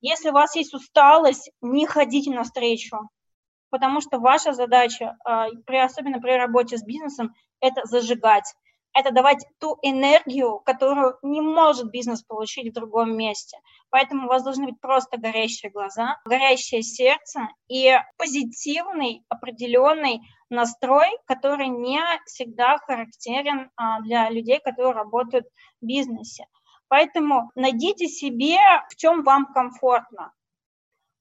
Если 0.00 0.30
у 0.30 0.32
вас 0.32 0.54
есть 0.56 0.74
усталость, 0.74 1.50
не 1.60 1.86
ходите 1.86 2.30
на 2.30 2.44
встречу, 2.44 2.98
потому 3.70 4.00
что 4.00 4.18
ваша 4.18 4.52
задача, 4.52 5.16
а, 5.24 5.46
особенно 5.84 6.20
при 6.20 6.32
работе 6.32 6.76
с 6.76 6.84
бизнесом, 6.84 7.34
это 7.60 7.84
зажигать 7.84 8.54
это 8.92 9.12
давать 9.12 9.44
ту 9.58 9.78
энергию, 9.82 10.58
которую 10.60 11.16
не 11.22 11.40
может 11.40 11.90
бизнес 11.90 12.22
получить 12.22 12.70
в 12.70 12.74
другом 12.74 13.16
месте. 13.16 13.58
Поэтому 13.90 14.26
у 14.26 14.28
вас 14.28 14.42
должны 14.42 14.66
быть 14.66 14.80
просто 14.80 15.16
горящие 15.16 15.70
глаза, 15.70 16.16
горящее 16.24 16.82
сердце 16.82 17.48
и 17.68 17.96
позитивный 18.16 19.22
определенный 19.28 20.20
настрой, 20.48 21.08
который 21.26 21.68
не 21.68 22.00
всегда 22.26 22.78
характерен 22.78 23.70
а, 23.76 24.00
для 24.00 24.28
людей, 24.30 24.60
которые 24.60 24.92
работают 24.92 25.46
в 25.80 25.86
бизнесе. 25.86 26.46
Поэтому 26.90 27.52
найдите 27.54 28.08
себе, 28.08 28.58
в 28.90 28.96
чем 28.96 29.22
вам 29.22 29.46
комфортно, 29.54 30.32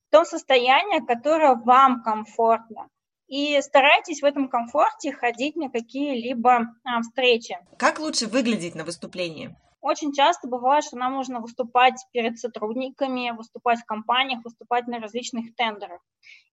в 0.07 0.11
том 0.11 0.25
состоянии, 0.25 1.05
которое 1.05 1.53
вам 1.53 2.01
комфортно 2.01 2.89
и 3.27 3.61
старайтесь 3.61 4.23
в 4.23 4.25
этом 4.25 4.49
комфорте 4.49 5.13
ходить 5.13 5.55
на 5.55 5.69
какие-либо 5.69 6.73
а, 6.83 7.01
встречи. 7.01 7.55
Как 7.77 7.99
лучше 7.99 8.25
выглядеть 8.25 8.73
на 8.73 8.83
выступлении? 8.83 9.55
Очень 9.79 10.11
часто 10.11 10.47
бывает, 10.47 10.83
что 10.83 10.97
нам 10.97 11.13
нужно 11.13 11.39
выступать 11.39 12.03
перед 12.11 12.39
сотрудниками, 12.39 13.29
выступать 13.37 13.79
в 13.79 13.85
компаниях, 13.85 14.43
выступать 14.43 14.87
на 14.87 14.99
различных 14.99 15.55
тендерах. 15.55 16.01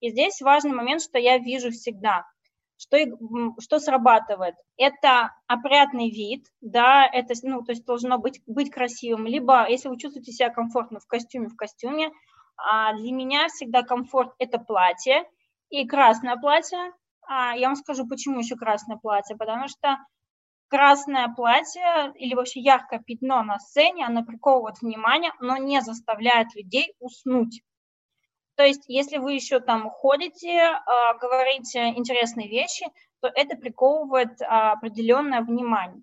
И 0.00 0.10
здесь 0.10 0.42
важный 0.42 0.72
момент, 0.72 1.00
что 1.00 1.18
я 1.18 1.38
вижу 1.38 1.70
всегда, 1.70 2.26
что, 2.78 2.98
что 3.60 3.78
срабатывает. 3.78 4.54
Это 4.76 5.32
опрятный 5.46 6.10
вид, 6.10 6.46
да, 6.60 7.06
это, 7.06 7.34
ну, 7.42 7.62
то 7.62 7.72
есть 7.72 7.84
должно 7.84 8.18
быть, 8.18 8.42
быть 8.46 8.70
красивым, 8.70 9.26
либо 9.26 9.68
если 9.68 9.88
вы 9.88 9.98
чувствуете 9.98 10.32
себя 10.32 10.50
комфортно 10.50 11.00
в 11.00 11.06
костюме, 11.06 11.48
в 11.48 11.56
костюме, 11.56 12.10
а 12.56 12.94
для 12.94 13.12
меня 13.12 13.48
всегда 13.48 13.82
комфорт– 13.82 14.32
это 14.38 14.58
платье, 14.58 15.24
и 15.70 15.86
красное 15.86 16.36
платье. 16.36 16.92
А, 17.28 17.56
я 17.56 17.68
вам 17.68 17.76
скажу, 17.76 18.06
почему 18.06 18.38
еще 18.38 18.56
красное 18.56 18.96
платье. 18.96 19.36
Потому 19.36 19.68
что 19.68 19.98
красное 20.68 21.28
платье 21.34 22.12
или 22.16 22.34
вообще 22.34 22.60
яркое 22.60 23.00
пятно 23.00 23.42
на 23.42 23.58
сцене, 23.58 24.06
оно 24.06 24.24
приковывает 24.24 24.80
внимание, 24.80 25.32
но 25.40 25.56
не 25.56 25.80
заставляет 25.80 26.54
людей 26.54 26.94
уснуть. 27.00 27.62
То 28.56 28.64
есть, 28.64 28.84
если 28.88 29.18
вы 29.18 29.34
еще 29.34 29.60
там 29.60 29.90
ходите, 29.90 30.58
а, 30.58 31.14
говорите 31.14 31.88
интересные 31.88 32.48
вещи, 32.48 32.86
то 33.20 33.28
это 33.28 33.56
приковывает 33.56 34.40
а, 34.40 34.72
определенное 34.72 35.42
внимание. 35.42 36.02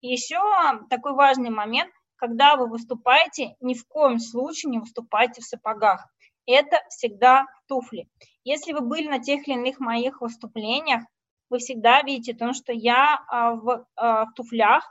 И 0.00 0.08
еще 0.08 0.40
такой 0.88 1.12
важный 1.12 1.50
момент, 1.50 1.92
когда 2.16 2.56
вы 2.56 2.68
выступаете, 2.68 3.54
ни 3.60 3.74
в 3.74 3.86
коем 3.86 4.18
случае 4.18 4.70
не 4.70 4.78
выступайте 4.78 5.42
в 5.42 5.44
сапогах. 5.44 6.06
Это 6.46 6.80
всегда 6.88 7.44
туфли. 7.68 8.08
Если 8.44 8.72
вы 8.72 8.80
были 8.80 9.06
на 9.08 9.18
тех 9.18 9.46
или 9.46 9.56
иных 9.56 9.78
моих 9.78 10.22
выступлениях, 10.22 11.02
вы 11.50 11.58
всегда 11.58 12.00
видите 12.00 12.32
то, 12.32 12.54
что 12.54 12.72
я 12.72 13.22
а, 13.28 13.52
в, 13.52 13.86
в 13.96 14.26
туфлях 14.36 14.90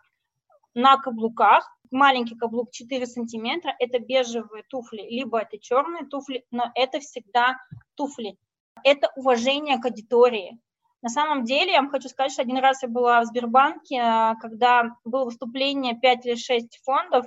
на 0.75 0.97
каблуках, 0.97 1.67
маленький 1.91 2.35
каблук 2.35 2.71
4 2.71 3.05
сантиметра, 3.05 3.75
это 3.79 3.99
бежевые 3.99 4.63
туфли, 4.63 5.01
либо 5.01 5.39
это 5.39 5.59
черные 5.59 6.05
туфли, 6.05 6.45
но 6.51 6.71
это 6.75 6.99
всегда 6.99 7.57
туфли. 7.95 8.37
Это 8.83 9.11
уважение 9.15 9.77
к 9.79 9.85
аудитории. 9.85 10.59
На 11.01 11.09
самом 11.09 11.45
деле, 11.45 11.73
я 11.73 11.81
вам 11.81 11.89
хочу 11.89 12.09
сказать, 12.09 12.31
что 12.31 12.41
один 12.41 12.57
раз 12.57 12.83
я 12.83 12.89
была 12.89 13.21
в 13.21 13.25
Сбербанке, 13.25 13.99
а, 14.01 14.35
когда 14.35 14.95
было 15.05 15.25
выступление 15.25 15.97
5 15.97 16.25
или 16.25 16.35
6 16.35 16.79
фондов, 16.83 17.25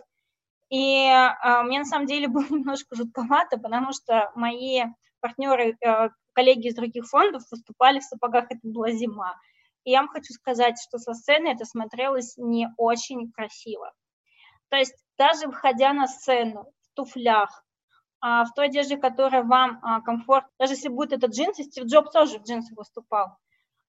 и 0.69 1.07
мне 1.65 1.81
на 1.81 1.85
самом 1.85 2.07
деле 2.07 2.29
было 2.29 2.47
немножко 2.49 2.97
жутковато, 2.97 3.59
потому 3.59 3.93
что 3.93 4.31
мои 4.35 4.83
партнеры, 5.21 5.77
э, 5.81 6.09
коллеги 6.33 6.69
из 6.69 6.75
других 6.75 7.07
фондов 7.07 7.43
выступали 7.51 8.01
в 8.01 8.05
сапогах, 8.05 8.47
это 8.51 8.61
была 8.63 8.91
зима. 8.91 9.37
И 9.85 9.91
я 9.91 10.01
вам 10.01 10.09
хочу 10.09 10.33
сказать, 10.33 10.81
что 10.83 10.99
со 10.99 11.15
сцены 11.15 11.49
это 11.49 11.65
смотрелось 11.65 12.37
не 12.37 12.69
очень 12.77 13.31
красиво. 13.33 13.93
То 14.73 14.79
есть 14.79 14.95
даже 15.19 15.49
выходя 15.49 15.93
на 15.93 16.09
сцену 16.09 16.65
в 16.81 16.95
туфлях, 16.95 17.63
а, 18.23 18.47
в 18.47 18.55
той 18.55 18.69
одежде, 18.69 18.97
которая 18.97 19.43
вам 19.43 19.79
а, 19.83 20.01
комфорт, 20.01 20.47
даже 20.59 20.73
если 20.73 20.89
будет 20.89 21.13
это 21.13 21.27
джинсы, 21.27 21.65
Стив 21.65 21.85
Джобс 21.85 22.11
тоже 22.11 22.39
в 22.39 22.45
джинсах 22.45 22.79
выступал, 22.79 23.37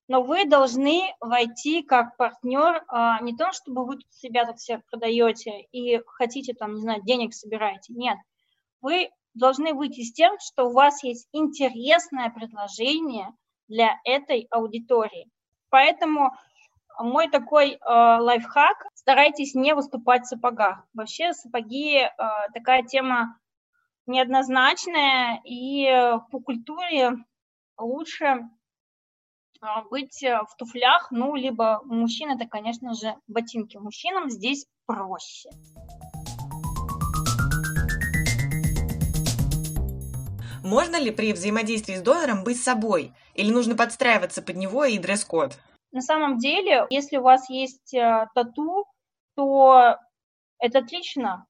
но 0.10 0.22
вы 0.24 0.44
должны 0.44 1.16
войти 1.22 1.84
как 1.84 2.18
партнер, 2.18 2.84
а, 2.90 3.22
не 3.22 3.34
то, 3.34 3.54
чтобы 3.54 3.86
вы 3.86 3.96
тут 3.96 4.12
себя 4.12 4.44
так 4.44 4.58
всех 4.58 4.82
продаете 4.92 5.62
и 5.72 6.02
хотите 6.06 6.54
там, 6.54 6.76
не 6.76 6.82
знаю, 6.82 7.02
денег 7.02 7.34
собираете, 7.34 7.94
нет. 7.94 8.18
Вы 8.82 9.10
должны 9.34 9.74
выйти 9.74 10.04
с 10.04 10.12
тем, 10.12 10.38
что 10.42 10.66
у 10.66 10.74
вас 10.74 11.02
есть 11.02 11.30
интересное 11.32 12.30
предложение 12.30 13.30
для 13.70 14.02
этой 14.04 14.48
аудитории. 14.52 15.30
Поэтому 15.70 16.34
мой 17.00 17.30
такой 17.30 17.72
э, 17.72 17.78
лайфхак– 17.86 18.86
старайтесь 18.94 19.56
не 19.56 19.74
выступать 19.74 20.24
в 20.24 20.28
сапогах. 20.28 20.86
Вообще 20.94 21.34
сапоги 21.34 21.98
э, 21.98 22.10
такая 22.54 22.84
тема 22.84 23.40
неоднозначная, 24.06 25.42
и 25.46 25.88
по 26.32 26.40
культуре 26.40 27.14
лучше 27.78 28.26
э, 28.26 29.66
быть 29.90 30.22
в 30.22 30.56
туфлях, 30.58 31.08
ну, 31.12 31.36
либо 31.36 31.82
мужчин 31.86 32.32
это, 32.32 32.48
конечно 32.48 32.94
же, 32.94 33.16
ботинки. 33.28 33.78
Мужчинам 33.78 34.30
здесь 34.30 34.68
проще. 34.86 35.50
Можно 40.64 40.96
ли 40.96 41.12
при 41.12 41.34
взаимодействии 41.34 41.96
с 41.96 42.02
донором 42.02 42.46
быть 42.46 42.62
собой? 42.62 43.12
Или 43.34 43.52
нужно 43.52 43.76
подстраиваться 43.76 44.42
под 44.42 44.56
него 44.56 44.86
и 44.86 44.98
дресс-код? 44.98 45.58
На 45.94 46.02
самом 46.02 46.40
деле, 46.40 46.88
если 46.90 47.18
у 47.18 47.22
вас 47.22 47.48
есть 47.52 47.94
э, 47.94 48.28
тату, 48.34 48.86
то 49.36 49.98
это 50.58 50.80
отлично. 50.80 51.46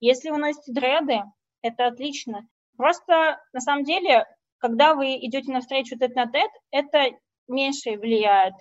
Если 0.00 0.30
вы 0.30 0.38
носите 0.38 0.72
дреды, 0.72 1.22
это 1.62 1.86
отлично. 1.86 2.48
Просто, 2.76 3.40
на 3.52 3.60
самом 3.60 3.84
деле, 3.84 4.26
когда 4.58 4.94
вы 4.94 5.16
идете 5.16 5.52
на 5.52 5.60
встречу 5.60 5.96
тет-на-тет, 5.96 6.50
это 6.72 7.16
меньше 7.46 7.92
влияет. 7.92 8.54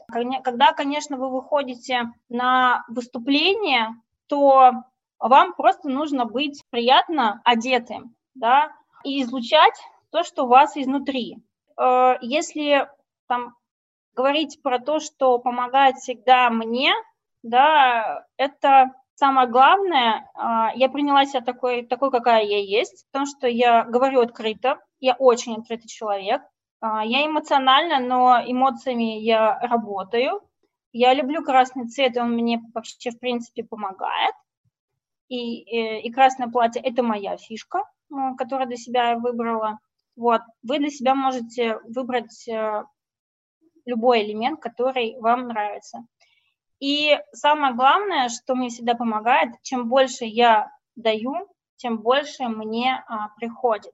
Когда, 0.44 0.74
конечно, 0.74 1.18
вы 1.18 1.32
выходите 1.32 2.04
на 2.30 2.86
выступление, 2.88 3.90
то 4.28 4.74
вам 5.18 5.54
просто 5.56 5.90
нужно 5.90 6.26
быть 6.26 6.62
приятно 6.70 7.42
одетым, 7.46 8.16
да, 8.36 8.72
и 9.04 9.24
излучать 9.24 9.76
то, 10.12 10.24
что 10.24 10.44
у 10.44 10.50
вас 10.50 10.78
изнутри. 10.78 11.38
Э, 11.80 12.18
если 12.22 12.88
там 13.28 13.56
говорить 14.16 14.62
про 14.62 14.80
то, 14.80 15.00
что 15.00 15.38
помогает 15.40 15.98
всегда 15.98 16.50
мне, 16.50 16.94
да, 17.44 18.26
это 18.38 18.92
самое 19.16 19.48
главное, 19.48 20.30
э, 20.36 20.78
я 20.78 20.90
приняла 20.90 21.26
себя 21.26 21.42
такой, 21.42 21.86
такой, 21.86 22.12
какая 22.12 22.44
я 22.44 22.60
есть, 22.60 23.06
потому 23.12 23.26
что 23.26 23.48
я 23.48 23.84
говорю 23.84 24.22
открыто, 24.22 24.80
я 25.00 25.14
очень 25.14 25.56
открытый 25.56 25.88
человек, 25.88 26.42
э, 26.82 26.88
я 27.06 27.26
эмоциональна, 27.26 28.00
но 28.00 28.42
эмоциями 28.46 29.20
я 29.20 29.60
работаю, 29.60 30.42
я 30.92 31.14
люблю 31.14 31.44
красный 31.44 31.88
цвет, 31.88 32.18
он 32.18 32.32
мне 32.32 32.62
вообще, 32.74 33.12
в 33.12 33.20
принципе, 33.20 33.64
помогает. 33.64 34.34
и, 35.28 35.62
и, 35.62 35.78
э, 35.78 36.02
и 36.02 36.12
красное 36.12 36.48
платье– 36.48 36.82
это 36.84 37.04
моя 37.04 37.38
фишка, 37.38 37.84
которую 38.38 38.68
для 38.68 38.78
себя 38.78 39.10
я 39.12 39.18
выбрала. 39.18 39.80
Вот, 40.16 40.42
вы 40.64 40.80
для 40.80 40.90
себя 40.90 41.16
можете 41.16 41.80
выбрать 41.84 42.48
э, 42.48 42.84
любой 43.86 44.24
элемент, 44.24 44.60
который 44.60 45.16
вам 45.20 45.48
нравится. 45.48 46.06
И 46.80 47.18
самое 47.32 47.74
главное, 47.74 48.30
что 48.30 48.56
мне 48.56 48.70
всегда 48.70 48.96
помогает, 48.96 49.54
чем 49.62 49.88
больше 49.88 50.26
я 50.26 50.72
даю, 50.96 51.48
тем 51.78 52.00
больше 52.00 52.48
мне 52.48 53.04
а, 53.08 53.30
приходит. 53.38 53.94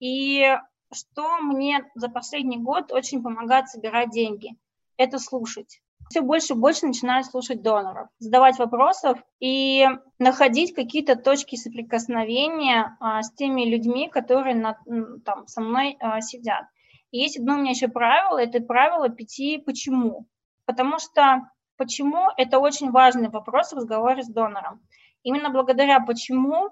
И 0.00 0.56
что 0.92 1.38
мне 1.38 1.90
за 1.94 2.08
последний 2.08 2.58
год 2.58 2.92
очень 2.92 3.22
помогает 3.22 3.68
собирать 3.68 4.10
деньги, 4.10 4.56
это 4.96 5.18
слушать. 5.18 5.80
Все 6.10 6.20
больше 6.20 6.52
и 6.52 6.56
больше 6.56 6.86
начинаю 6.86 7.24
слушать 7.24 7.62
доноров, 7.62 8.08
задавать 8.18 8.58
вопросов 8.58 9.18
и 9.40 9.86
находить 10.18 10.74
какие-то 10.74 11.16
точки 11.16 11.56
соприкосновения 11.56 12.96
а, 13.00 13.22
с 13.22 13.32
теми 13.32 13.62
людьми, 13.64 14.08
которые 14.08 14.54
на, 14.54 14.78
там, 15.24 15.46
со 15.46 15.60
мной 15.60 15.96
а, 16.00 16.20
сидят. 16.20 16.66
И 17.12 17.18
есть 17.18 17.38
одно 17.38 17.54
у 17.54 17.58
меня 17.58 17.70
еще 17.70 17.88
правило, 17.88 18.38
это 18.38 18.60
правило 18.60 19.08
пяти 19.08 19.58
«почему». 19.58 20.26
Потому 20.64 20.98
что 20.98 21.48
почему– 21.76 22.28
это 22.36 22.58
очень 22.58 22.90
важный 22.90 23.28
вопрос 23.28 23.72
в 23.72 23.76
разговоре 23.76 24.22
с 24.22 24.28
донором. 24.28 24.80
Именно 25.22 25.50
благодаря 25.50 26.00
почему 26.00 26.70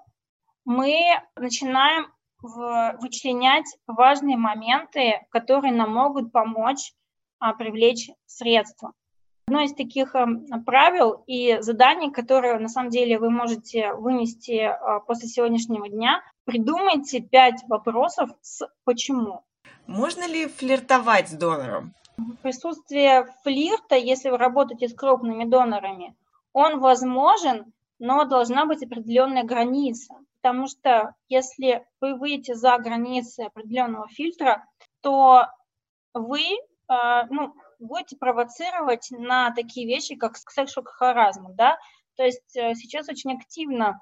мы 0.65 0.99
начинаем 1.35 2.07
вычленять 2.41 3.67
важные 3.85 4.35
моменты, 4.35 5.25
которые 5.29 5.73
нам 5.73 5.93
могут 5.93 6.31
помочь 6.31 6.93
а, 7.39 7.53
привлечь 7.53 8.09
средства. 8.25 8.93
Одно 9.47 9.61
из 9.61 9.73
таких 9.73 10.15
а, 10.15 10.27
правил 10.65 11.23
и 11.27 11.57
заданий, 11.61 12.11
которые 12.11 12.57
на 12.57 12.67
самом 12.67 12.89
деле 12.89 13.19
вы 13.19 13.29
можете 13.29 13.93
вынести 13.93 14.57
а, 14.59 15.01
после 15.01 15.27
сегодняшнего 15.27 15.87
дня, 15.87 16.23
придумайте 16.45 17.19
пять 17.19 17.61
вопросов 17.67 18.31
с 18.41 18.67
«почему». 18.85 19.43
Можно 19.91 20.25
ли 20.25 20.47
флиртовать 20.47 21.27
с 21.27 21.33
донором? 21.33 21.93
Присутствие 22.41 23.25
флирта, 23.43 23.95
если 23.95 24.29
вы 24.29 24.37
работаете 24.37 24.87
с 24.87 24.95
крупными 24.95 25.43
донорами, 25.43 26.15
он 26.53 26.79
возможен, 26.79 27.73
но 27.99 28.23
должна 28.23 28.65
быть 28.65 28.81
определенная 28.83 29.43
граница. 29.43 30.15
Потому 30.41 30.67
что 30.67 31.13
если 31.27 31.85
вы 31.99 32.15
выйдете 32.15 32.55
за 32.55 32.77
границы 32.77 33.41
определенного 33.41 34.07
фильтра, 34.07 34.65
то 35.01 35.47
вы 36.13 36.41
э, 36.41 36.93
ну, 37.29 37.53
будете 37.79 38.15
провоцировать 38.15 39.09
на 39.11 39.51
такие 39.51 39.85
вещи, 39.85 40.15
как 40.15 40.35
sexual 40.37 40.85
harassment, 41.01 41.55
да, 41.55 41.77
то 42.15 42.23
есть 42.23 42.55
э, 42.55 42.75
сейчас 42.75 43.09
очень 43.09 43.33
активно 43.33 44.01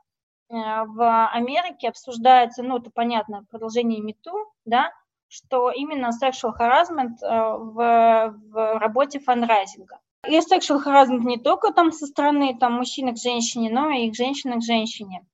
э, 0.50 0.54
в 0.54 1.28
Америке 1.32 1.90
обсуждается, 1.90 2.62
ну, 2.62 2.78
это 2.78 2.92
понятно, 2.92 3.44
продолжение 3.50 4.02
МИТУ, 4.02 4.54
да, 4.66 4.92
что 5.30 5.72
именно 5.72 6.10
sexual 6.10 6.52
harassment 6.60 7.22
э, 7.22 7.58
в, 7.58 8.36
в 8.52 8.80
работе 8.80 9.20
фандрайзинга. 9.20 10.00
И 10.28 10.38
sexual 10.40 10.84
harassment 10.84 11.22
не 11.22 11.38
только 11.38 11.72
там 11.72 11.92
со 11.92 12.08
стороны 12.08 12.58
там, 12.60 12.74
мужчины 12.74 13.14
к 13.14 13.18
женщине, 13.18 13.70
но 13.72 13.90
и 13.92 14.12
к 14.12 14.16
женщине 14.16 14.58
к 14.58 14.64
женщине. 14.64 15.26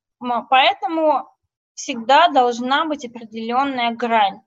Поэтому 0.50 1.28
всегда 1.74 2.28
должна 2.28 2.86
быть 2.86 3.06
определенная 3.06 3.92
грань. 3.96 4.42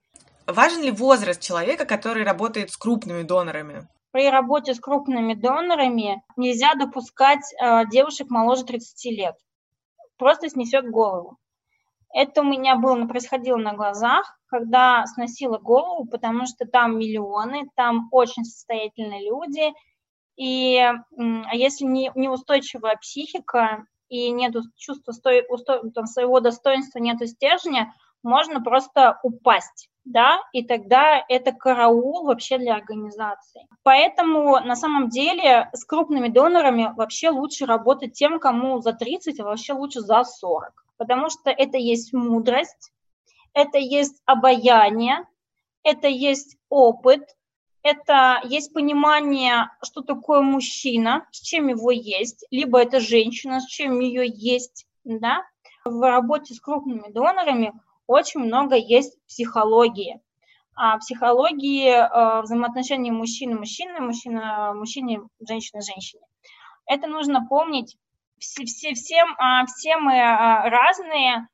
Важен 0.46 0.82
ли 0.82 0.90
возраст 0.90 1.40
человека, 1.40 1.84
который 1.84 2.24
работает 2.24 2.70
с 2.70 2.76
крупными 2.76 3.22
донорами? 3.22 3.88
При 4.12 4.30
работе 4.30 4.74
с 4.74 4.80
крупными 4.80 5.34
донорами 5.34 6.22
нельзя 6.36 6.74
допускать 6.74 7.40
э, 7.60 7.86
девушек 7.90 8.30
моложе 8.30 8.64
30 8.64 9.04
лет. 9.12 9.34
Просто 10.16 10.48
снесет 10.48 10.90
голову. 10.90 11.36
Это 12.12 12.40
у 12.40 12.44
меня 12.44 12.76
было, 12.76 13.06
происходило 13.06 13.58
на 13.58 13.74
глазах, 13.74 14.38
когда 14.46 15.04
сносила 15.06 15.58
голову, 15.58 16.06
потому 16.06 16.46
что 16.46 16.66
там 16.66 16.98
миллионы, 16.98 17.68
там 17.76 18.08
очень 18.12 18.44
состоятельные 18.44 19.28
люди, 19.28 19.72
и 20.36 20.78
а 20.78 21.54
если 21.54 21.84
не, 21.84 22.10
неустойчивая 22.14 22.96
психика 22.96 23.86
и 24.08 24.30
нет 24.30 24.54
чувства 24.76 25.12
сто, 25.12 25.30
усто, 25.50 25.90
там, 25.90 26.06
своего 26.06 26.40
достоинства, 26.40 26.98
нет 26.98 27.18
стержня, 27.28 27.92
можно 28.22 28.62
просто 28.62 29.18
упасть, 29.22 29.90
да, 30.12 30.40
и 30.52 30.64
тогда 30.64 31.24
это 31.28 31.52
караул 31.52 32.24
вообще 32.24 32.58
для 32.58 32.74
организации. 32.74 33.66
Поэтому 33.82 34.60
на 34.60 34.76
самом 34.76 35.08
деле 35.08 35.70
с 35.72 35.84
крупными 35.84 36.28
донорами 36.28 36.92
вообще 36.96 37.30
лучше 37.30 37.66
работать 37.66 38.14
тем, 38.14 38.38
кому 38.38 38.80
за 38.80 38.92
30, 38.92 39.40
а 39.40 39.44
вообще 39.44 39.72
лучше 39.72 40.00
за 40.00 40.24
40 40.24 40.84
потому 40.98 41.30
что 41.30 41.50
это 41.50 41.78
есть 41.78 42.12
мудрость, 42.12 42.92
это 43.54 43.78
есть 43.78 44.20
обаяние, 44.26 45.26
это 45.82 46.08
есть 46.08 46.56
опыт, 46.68 47.22
это 47.82 48.40
есть 48.44 48.74
понимание, 48.74 49.70
что 49.82 50.02
такое 50.02 50.42
мужчина, 50.42 51.26
с 51.30 51.40
чем 51.40 51.68
его 51.68 51.90
есть, 51.90 52.44
либо 52.50 52.80
это 52.82 53.00
женщина, 53.00 53.60
с 53.60 53.66
чем 53.66 54.00
ее 54.00 54.24
есть, 54.26 54.86
да. 55.04 55.44
В 55.84 56.02
работе 56.02 56.52
с 56.52 56.60
крупными 56.60 57.10
донорами 57.10 57.72
очень 58.08 58.40
много 58.40 58.74
есть 58.74 59.16
психологии. 59.28 60.20
А 60.74 60.98
психологии 60.98 61.90
э, 61.90 62.42
взаимоотношений 62.42 63.10
мужчины-мужчины, 63.10 64.00
мужчина-мужчине, 64.00 65.20
женщина-женщине. 65.40 66.22
Это 66.86 67.06
нужно 67.06 67.46
помнить 67.46 67.96
все, 68.38 68.64
все, 68.64 68.94
всем, 68.94 69.34
а, 69.38 69.66
все 69.66 69.96
мы 69.98 70.20
а, 70.20 70.68
разные. 70.70 71.48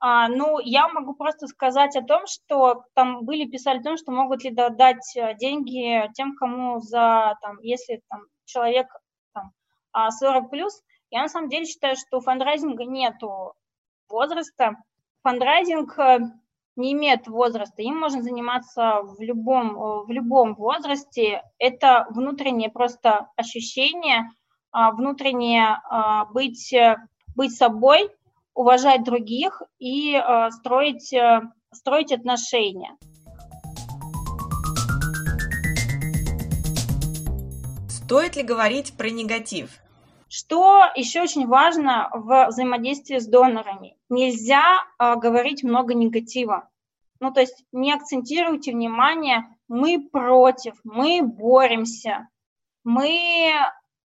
А, 0.00 0.28
ну, 0.28 0.58
я 0.58 0.88
могу 0.88 1.14
просто 1.14 1.46
сказать 1.46 1.94
о 1.96 2.02
том, 2.02 2.26
что 2.26 2.84
там 2.94 3.24
были 3.24 3.44
писали 3.44 3.78
о 3.78 3.82
том, 3.82 3.96
что 3.96 4.10
могут 4.10 4.42
ли 4.42 4.50
дать 4.50 5.16
э, 5.16 5.34
деньги 5.36 6.10
тем, 6.14 6.34
кому 6.34 6.80
за, 6.80 7.36
там, 7.40 7.60
если 7.60 8.02
там 8.08 8.22
человек 8.44 8.88
там, 9.32 9.52
40 10.10 10.50
плюс. 10.50 10.82
Я 11.10 11.22
на 11.22 11.28
самом 11.28 11.48
деле 11.48 11.66
считаю, 11.66 11.94
что 11.94 12.18
у 12.18 12.20
фандрайзинга 12.20 12.84
нету 12.84 13.54
возраста. 14.08 14.76
Фандрайзинг 15.22 15.98
э, 15.98 16.18
не 16.76 16.92
имеет 16.92 17.26
возраста, 17.28 17.82
им 17.82 17.98
можно 17.98 18.22
заниматься 18.22 19.02
в 19.02 19.20
любом, 19.20 20.04
в 20.06 20.10
любом 20.10 20.54
возрасте. 20.54 21.42
Это 21.58 22.06
внутреннее 22.10 22.70
просто 22.70 23.28
ощущение– 23.36 24.30
а, 24.72 24.90
внутренне 24.92 25.66
а, 25.68 26.24
быть, 26.24 26.72
э, 26.72 26.96
быть 27.36 27.54
собой, 27.54 28.10
уважать 28.54 29.04
других 29.04 29.62
и 29.78 30.18
строить, 30.50 31.12
э, 31.12 31.42
строить 31.72 32.10
отношения. 32.10 32.96
Стоит 37.88 38.36
ли 38.36 38.42
говорить 38.42 38.94
про 38.96 39.10
негатив? 39.10 39.70
Что 40.42 40.90
еще 40.96 41.22
очень 41.22 41.46
важно 41.46 42.10
в 42.12 42.46
взаимодействии 42.48 43.18
с 43.18 43.28
донорами? 43.28 43.96
Нельзя 44.08 44.82
э, 44.98 45.14
говорить 45.14 45.62
много 45.62 45.94
негатива. 45.94 46.68
Ну, 47.20 47.32
то 47.32 47.40
есть 47.40 47.64
не 47.70 47.92
акцентируйте 47.92 48.72
внимание, 48.72 49.46
мы 49.68 50.00
против, 50.10 50.74
мы 50.82 51.22
боремся, 51.22 52.28
мы 52.82 53.52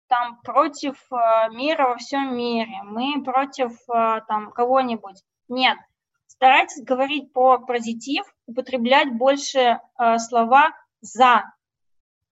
там 0.08 0.40
против 0.42 0.96
э, 1.12 1.50
мира 1.52 1.90
во 1.90 1.98
всем 1.98 2.36
мире, 2.36 2.82
мы 2.84 3.24
против 3.24 3.78
э, 3.88 4.22
там 4.28 4.52
кого-нибудь. 4.54 5.22
Нет, 5.50 5.78
старайтесь 6.26 6.84
говорить 6.84 7.32
про 7.32 7.60
позитив, 7.60 8.26
употреблять 8.48 9.14
больше 9.14 9.80
э, 10.00 10.18
слова 10.18 10.72
«за». 11.00 11.44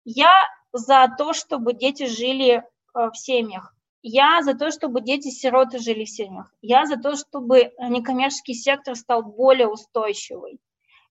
Я 0.06 0.34
за 0.74 1.08
то, 1.16 1.34
чтобы 1.34 1.74
дети 1.74 2.08
жили 2.08 2.64
в 2.96 3.14
семьях. 3.14 3.76
Я 4.04 4.42
за 4.42 4.56
то, 4.56 4.72
чтобы 4.72 5.02
дети-сироты 5.02 5.80
жили 5.80 6.06
в 6.06 6.10
семьях. 6.10 6.54
Я 6.62 6.86
за 6.86 6.98
то, 6.98 7.16
чтобы 7.16 7.72
некоммерческий 7.80 8.56
сектор 8.56 8.96
стал 8.96 9.24
более 9.24 9.68
устойчивый. 9.68 10.60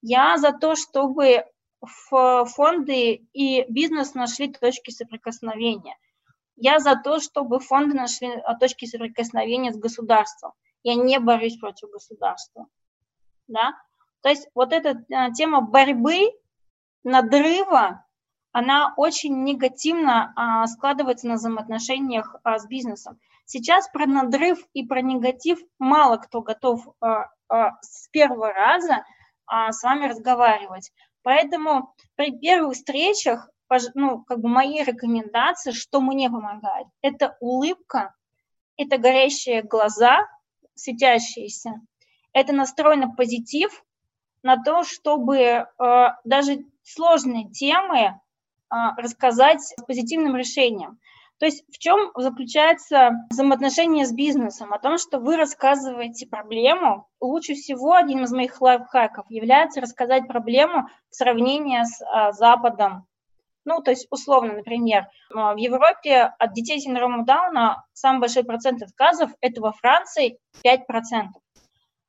Я 0.02 0.36
за 0.38 0.52
то, 0.52 0.74
чтобы 0.74 1.44
фонды 1.82 3.26
и 3.32 3.64
бизнес 3.70 4.14
нашли 4.14 4.52
точки 4.52 4.90
соприкосновения– 4.90 5.96
я 6.62 6.78
за 6.78 6.94
то, 6.94 7.20
чтобы 7.20 7.58
фонды 7.58 7.94
нашли 7.94 8.28
а, 8.28 8.54
точки 8.54 8.84
соприкосновения 8.84 9.72
с 9.72 9.78
государством. 9.78 10.52
Я 10.82 10.94
не 10.94 11.18
борюсь 11.18 11.58
против 11.58 11.90
государства. 11.90 12.66
Да? 13.48 13.72
То 14.20 14.28
есть 14.28 14.46
вот 14.54 14.74
эта 14.74 15.02
а, 15.10 15.30
тема 15.30 15.62
борьбы, 15.62 16.32
надрыва, 17.02 18.04
она 18.52 18.94
очень 18.96 19.44
негативно 19.44 20.32
а, 20.34 20.66
складывается 20.66 21.28
на 21.28 21.34
взаимоотношениях 21.34 22.36
а, 22.42 22.58
с 22.58 22.66
бизнесом. 22.66 23.18
Сейчас 23.44 23.88
про 23.88 24.06
надрыв 24.06 24.58
и 24.72 24.84
про 24.84 25.02
негатив 25.02 25.60
мало 25.78 26.16
кто 26.16 26.42
готов 26.42 26.86
а, 27.00 27.28
с 27.80 28.08
первого 28.08 28.52
раза 28.52 29.04
с 29.48 29.82
вами 29.82 30.06
разговаривать. 30.06 30.92
Поэтому 31.22 31.92
при 32.14 32.38
первых 32.38 32.74
встречах 32.74 33.50
ну, 33.94 34.22
как 34.22 34.40
бы 34.40 34.48
мои 34.48 34.82
рекомендации, 34.82 35.72
что 35.72 36.00
мне 36.00 36.30
помогает, 36.30 36.86
это 37.02 37.36
улыбка, 37.40 38.14
это 38.76 38.98
горящие 38.98 39.62
глаза, 39.62 40.28
светящиеся. 40.74 41.80
Это 42.32 42.52
настрой 42.52 42.96
на 42.96 43.10
позитив, 43.10 43.84
на 44.42 44.62
то, 44.62 44.84
чтобы 44.84 45.36
э, 45.36 45.66
даже 46.24 46.64
сложные 46.82 47.50
темы 47.50 48.20
рассказать 48.70 49.62
с 49.62 49.74
позитивным 49.84 50.36
решением. 50.36 50.98
То 51.40 51.46
есть 51.46 51.64
в 51.72 51.78
чем 51.78 52.10
заключается 52.14 53.12
взаимоотношение 53.30 54.04
с 54.04 54.12
бизнесом? 54.12 54.74
О 54.74 54.78
том, 54.78 54.98
что 54.98 55.18
вы 55.18 55.36
рассказываете 55.36 56.26
проблему. 56.26 57.08
Лучше 57.18 57.54
всего 57.54 57.94
одним 57.94 58.24
из 58.24 58.32
моих 58.32 58.60
лайфхаков 58.60 59.24
является 59.30 59.80
рассказать 59.80 60.28
проблему 60.28 60.88
в 61.10 61.14
сравнении 61.14 61.82
с 61.82 62.02
а, 62.02 62.32
Западом. 62.32 63.06
Ну, 63.64 63.80
то 63.82 63.90
есть, 63.90 64.06
условно, 64.10 64.54
например, 64.54 65.06
в 65.30 65.56
Европе 65.56 66.32
от 66.38 66.52
детей 66.52 66.78
с 66.80 66.84
синдромом 66.84 67.24
Дауна 67.24 67.84
самый 67.92 68.20
большой 68.20 68.44
процент 68.44 68.82
отказов– 68.82 69.30
это 69.40 69.60
во 69.60 69.72
Франции 69.72 70.38
5%. 70.64 70.78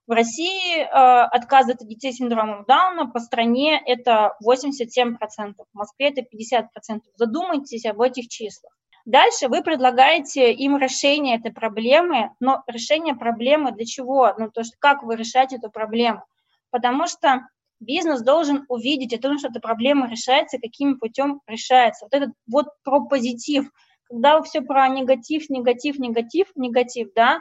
В 0.07 0.11
России 0.11 0.79
э, 0.79 0.85
отказы 0.85 1.73
от 1.73 1.87
детей 1.87 2.11
с 2.11 2.17
синдромом 2.17 2.65
Дауна 2.67 3.07
по 3.07 3.19
стране 3.19 3.81
это 3.85 4.35
87%, 4.43 5.15
в 5.17 5.77
Москве 5.77 6.09
это 6.09 6.21
50%. 6.21 7.01
Задумайтесь 7.15 7.85
об 7.85 8.01
этих 8.01 8.27
числах. 8.27 8.73
Дальше 9.05 9.47
вы 9.47 9.63
предлагаете 9.63 10.51
им 10.51 10.77
решение 10.77 11.37
этой 11.37 11.51
проблемы, 11.51 12.31
но 12.39 12.63
решение 12.67 13.15
проблемы 13.15 13.71
для 13.71 13.85
чего? 13.85 14.33
Ну, 14.37 14.51
то 14.51 14.61
есть 14.61 14.75
как 14.77 15.03
вы 15.03 15.15
решаете 15.15 15.57
эту 15.57 15.71
проблему? 15.71 16.23
Потому 16.69 17.07
что 17.07 17.47
бизнес 17.79 18.21
должен 18.21 18.65
увидеть 18.69 19.13
о 19.13 19.21
том, 19.21 19.37
что 19.39 19.49
эта 19.49 19.59
проблема 19.59 20.09
решается, 20.09 20.59
каким 20.59 20.99
путем 20.99 21.41
решается. 21.47 22.05
Вот 22.05 22.13
этот 22.13 22.33
вот 22.47 22.67
про 22.83 23.05
позитив. 23.05 23.69
Когда 24.03 24.41
все 24.43 24.61
про 24.61 24.87
негатив, 24.87 25.49
негатив, 25.49 25.97
негатив, 25.97 26.47
негатив, 26.55 27.09
да, 27.15 27.39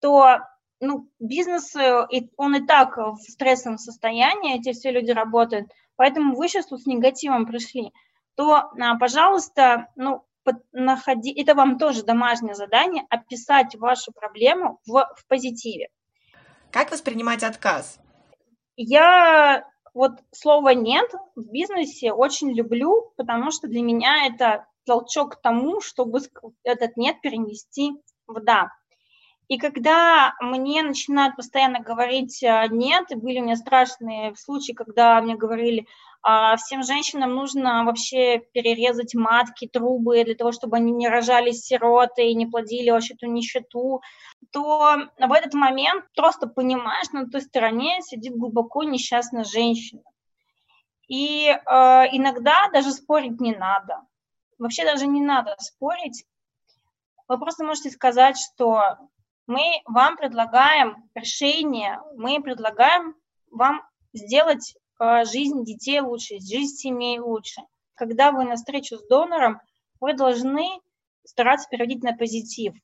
то 0.00 0.38
ну, 0.80 1.08
бизнес, 1.18 1.74
э, 1.76 2.06
он 2.36 2.56
и 2.56 2.66
так 2.66 2.96
в 2.96 3.18
стрессовом 3.20 3.78
состоянии, 3.78 4.58
эти 4.58 4.72
все 4.72 4.90
люди 4.90 5.10
работают, 5.10 5.70
поэтому 5.96 6.34
вы 6.34 6.48
сейчас 6.48 6.66
тут 6.66 6.82
с 6.82 6.86
негативом 6.86 7.46
пришли, 7.46 7.92
то, 8.34 8.54
а, 8.54 8.96
пожалуйста, 8.98 9.88
ну, 9.96 10.24
находи, 10.72 11.32
это 11.40 11.54
вам 11.54 11.78
тоже 11.78 12.02
домашнее 12.02 12.54
задание, 12.54 13.04
описать 13.10 13.74
вашу 13.76 14.12
проблему 14.12 14.80
в, 14.86 15.06
в 15.16 15.26
позитиве. 15.28 15.88
Как 16.70 16.90
воспринимать 16.90 17.42
отказ? 17.42 17.98
Я 18.76 19.68
вот 19.92 20.12
слова 20.30 20.72
«нет» 20.72 21.10
в 21.34 21.50
бизнесе 21.50 22.12
очень 22.12 22.52
люблю, 22.52 23.12
потому 23.16 23.50
что 23.50 23.68
для 23.68 23.82
меня 23.82 24.26
это 24.26 24.66
толчок 24.86 25.34
к 25.34 25.42
тому, 25.42 25.80
чтобы 25.80 26.20
этот 26.62 26.96
«нет» 26.96 27.20
перенести 27.20 27.92
в 28.26 28.40
«да». 28.40 28.70
И 29.50 29.58
когда 29.58 30.36
мне 30.40 30.80
начинают 30.84 31.34
постоянно 31.34 31.80
говорить 31.80 32.40
э, 32.40 32.68
«нет», 32.70 33.06
были 33.16 33.40
у 33.40 33.42
меня 33.42 33.56
страшные 33.56 34.36
случаи, 34.36 34.70
когда 34.70 35.20
мне 35.20 35.34
говорили, 35.34 35.88
а, 36.22 36.56
всем 36.56 36.84
женщинам 36.84 37.34
нужно 37.34 37.84
вообще 37.84 38.38
перерезать 38.38 39.16
матки, 39.16 39.66
трубы 39.66 40.22
для 40.22 40.36
того, 40.36 40.52
чтобы 40.52 40.76
они 40.76 40.92
не 40.92 41.08
рожали 41.08 41.50
сироты 41.50 42.28
и 42.28 42.36
не 42.36 42.46
плодили 42.46 42.90
вообще 42.90 43.16
ту 43.16 43.26
нищету, 43.26 44.02
то 44.52 44.96
в 45.18 45.32
этот 45.32 45.54
момент 45.54 46.04
просто 46.14 46.46
понимаешь, 46.46 47.10
на 47.10 47.28
той 47.28 47.40
стороне 47.40 48.02
сидит 48.02 48.36
глубоко 48.36 48.84
несчастная 48.84 49.42
женщина. 49.42 50.04
И 51.08 51.48
э, 51.48 51.56
иногда 52.12 52.68
даже 52.72 52.92
спорить 52.92 53.40
не 53.40 53.56
надо. 53.56 54.02
Вообще 54.60 54.84
даже 54.84 55.08
не 55.08 55.20
надо 55.20 55.56
спорить. 55.58 56.24
Вы 57.26 57.36
просто 57.36 57.64
можете 57.64 57.90
сказать, 57.90 58.38
что 58.38 59.10
мы 59.50 59.82
вам 59.84 60.16
предлагаем 60.16 61.10
решение, 61.12 62.00
мы 62.14 62.40
предлагаем 62.40 63.16
вам 63.50 63.82
сделать 64.12 64.76
э, 65.00 65.24
жизнь 65.24 65.64
детей 65.64 66.00
лучше, 66.00 66.38
жизнь 66.38 66.76
семей 66.76 67.18
лучше. 67.18 67.60
Когда 67.94 68.30
вы 68.30 68.44
на 68.44 68.54
встречу 68.54 68.96
с 68.96 69.06
донором, 69.08 69.60
вы 69.98 70.14
должны 70.14 70.68
стараться 71.24 71.68
переводить 71.68 72.04
на 72.04 72.16
позитив. 72.16 72.74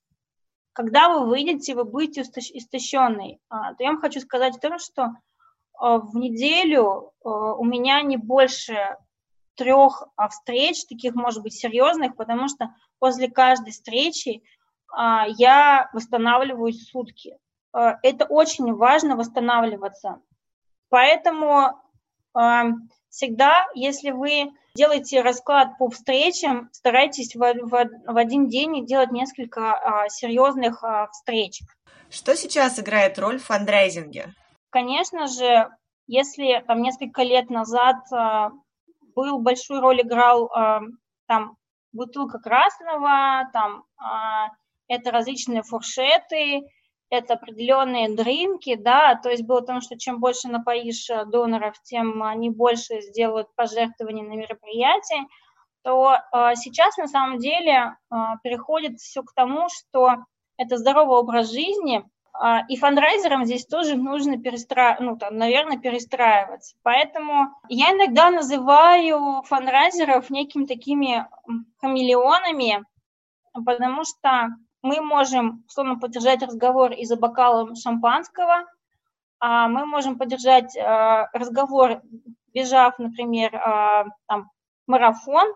Когда 0.72 1.09
вы 1.09 1.29
выйдете, 1.29 1.76
вы 1.76 1.85
будете 1.85 2.22
истощенный. 2.22 3.38
А, 3.48 3.74
то 3.74 3.85
я 3.85 3.90
вам 3.90 4.00
хочу 4.00 4.18
сказать 4.20 4.57
о 4.57 4.61
том, 4.61 4.81
что 4.81 5.02
э, 5.02 5.09
в 5.81 6.16
неделю 6.16 7.12
э, 7.24 7.29
у 7.29 7.64
меня 7.64 8.02
не 8.02 8.16
больше 8.16 8.96
трех 9.55 10.02
а, 10.16 10.29
встреч, 10.29 10.85
таких, 10.87 11.14
может 11.14 11.44
быть, 11.44 11.55
серьезных, 11.55 12.16
потому 12.16 12.48
что 12.48 12.74
после 12.98 13.31
каждой 13.31 13.70
встречи 13.70 14.42
я 15.38 15.90
восстанавливаюсь 15.92 16.88
сутки. 16.88 17.38
А, 17.77 17.99
это 18.03 18.25
очень 18.25 18.72
важно 18.72 19.16
восстанавливаться. 19.16 20.20
Поэтому 20.88 21.79
а, 22.33 22.64
всегда, 23.11 23.66
если 23.75 24.12
вы 24.12 24.51
делаете 24.75 25.20
расклад 25.20 25.77
по 25.79 25.90
встречам, 25.90 26.70
старайтесь 26.72 27.35
в, 27.35 27.40
в, 27.40 27.90
в 28.07 28.16
один 28.16 28.49
день 28.49 28.87
делать 28.87 29.12
несколько 29.12 29.75
а, 29.75 30.09
серьезных 30.09 30.83
а, 30.83 31.09
встреч. 31.09 31.61
Что 32.09 32.35
сейчас 32.35 32.79
играет 32.79 33.18
роль 33.18 33.38
в 33.38 33.44
фандрайзинге? 33.44 34.33
Конечно 34.70 35.27
же, 35.27 35.70
если 36.07 36.64
там 36.66 36.81
несколько 36.81 37.22
лет 37.22 37.51
назад 37.51 37.96
а, 38.11 38.53
был 39.14 39.38
большую 39.38 39.81
роль 39.81 40.01
играл 40.01 40.46
а, 40.46 40.81
там 41.27 41.57
бутылка 41.92 42.38
красного, 42.38 43.51
там 43.53 43.85
а, 43.99 44.49
это 44.88 45.11
различные 45.11 45.62
фуршеты, 45.62 46.62
это 47.11 47.35
определенные 47.35 48.14
дринки, 48.14 48.75
да, 48.75 49.14
то 49.14 49.31
есть 49.31 49.44
было 49.44 49.62
то, 49.62 49.81
что 49.81 49.96
чем 49.96 50.18
больше 50.18 50.49
напоишь 50.49 51.09
э, 51.09 51.25
доноров, 51.25 51.81
тем 51.83 52.22
они 52.22 52.51
больше 52.51 53.01
сделают 53.01 53.55
пожертвований 53.55 54.22
на 54.22 54.35
мероприятие, 54.35 55.27
то 55.83 56.16
э, 56.16 56.57
сейчас 56.57 56.96
на 56.96 57.07
самом 57.07 57.38
деле 57.38 57.94
э, 58.11 58.16
переходит 58.42 58.99
все 58.99 59.22
к 59.22 59.33
тому, 59.35 59.68
что 59.68 60.25
это 60.57 60.79
здоровый 60.79 61.18
образ 61.18 61.53
жизни, 61.53 62.03
э, 62.03 62.66
и 62.68 62.77
фандрайзерам 62.77 63.44
здесь 63.44 63.66
тоже 63.66 63.94
нужно 63.94 64.37
перестраивать, 64.37 65.01
ну, 65.01 65.16
там, 65.16 65.37
наверное, 65.37 65.79
перестраиваться. 65.79 66.75
Поэтому 66.83 67.51
я 67.68 67.92
иногда 67.92 68.31
называю 68.31 69.42
фандрайзеров 69.44 70.29
некими 70.29 70.66
такими 70.66 71.29
хамелеонами, 71.81 72.85
потому 73.64 74.03
что 74.05 74.49
мы 74.87 75.01
можем, 75.01 75.64
условно, 75.66 75.99
поддержать 75.99 76.42
разговор 76.42 76.92
и 76.92 77.05
за 77.05 77.16
бокалом 77.16 77.75
шампанского, 77.75 78.64
а 79.38 79.68
мы 79.68 79.85
можем 79.85 80.16
поддержать 80.16 80.77
а, 80.77 81.29
разговор, 81.33 82.01
бежав, 82.55 82.99
например, 82.99 83.55
а, 83.57 84.07
там, 84.27 84.51
марафон, 84.87 85.55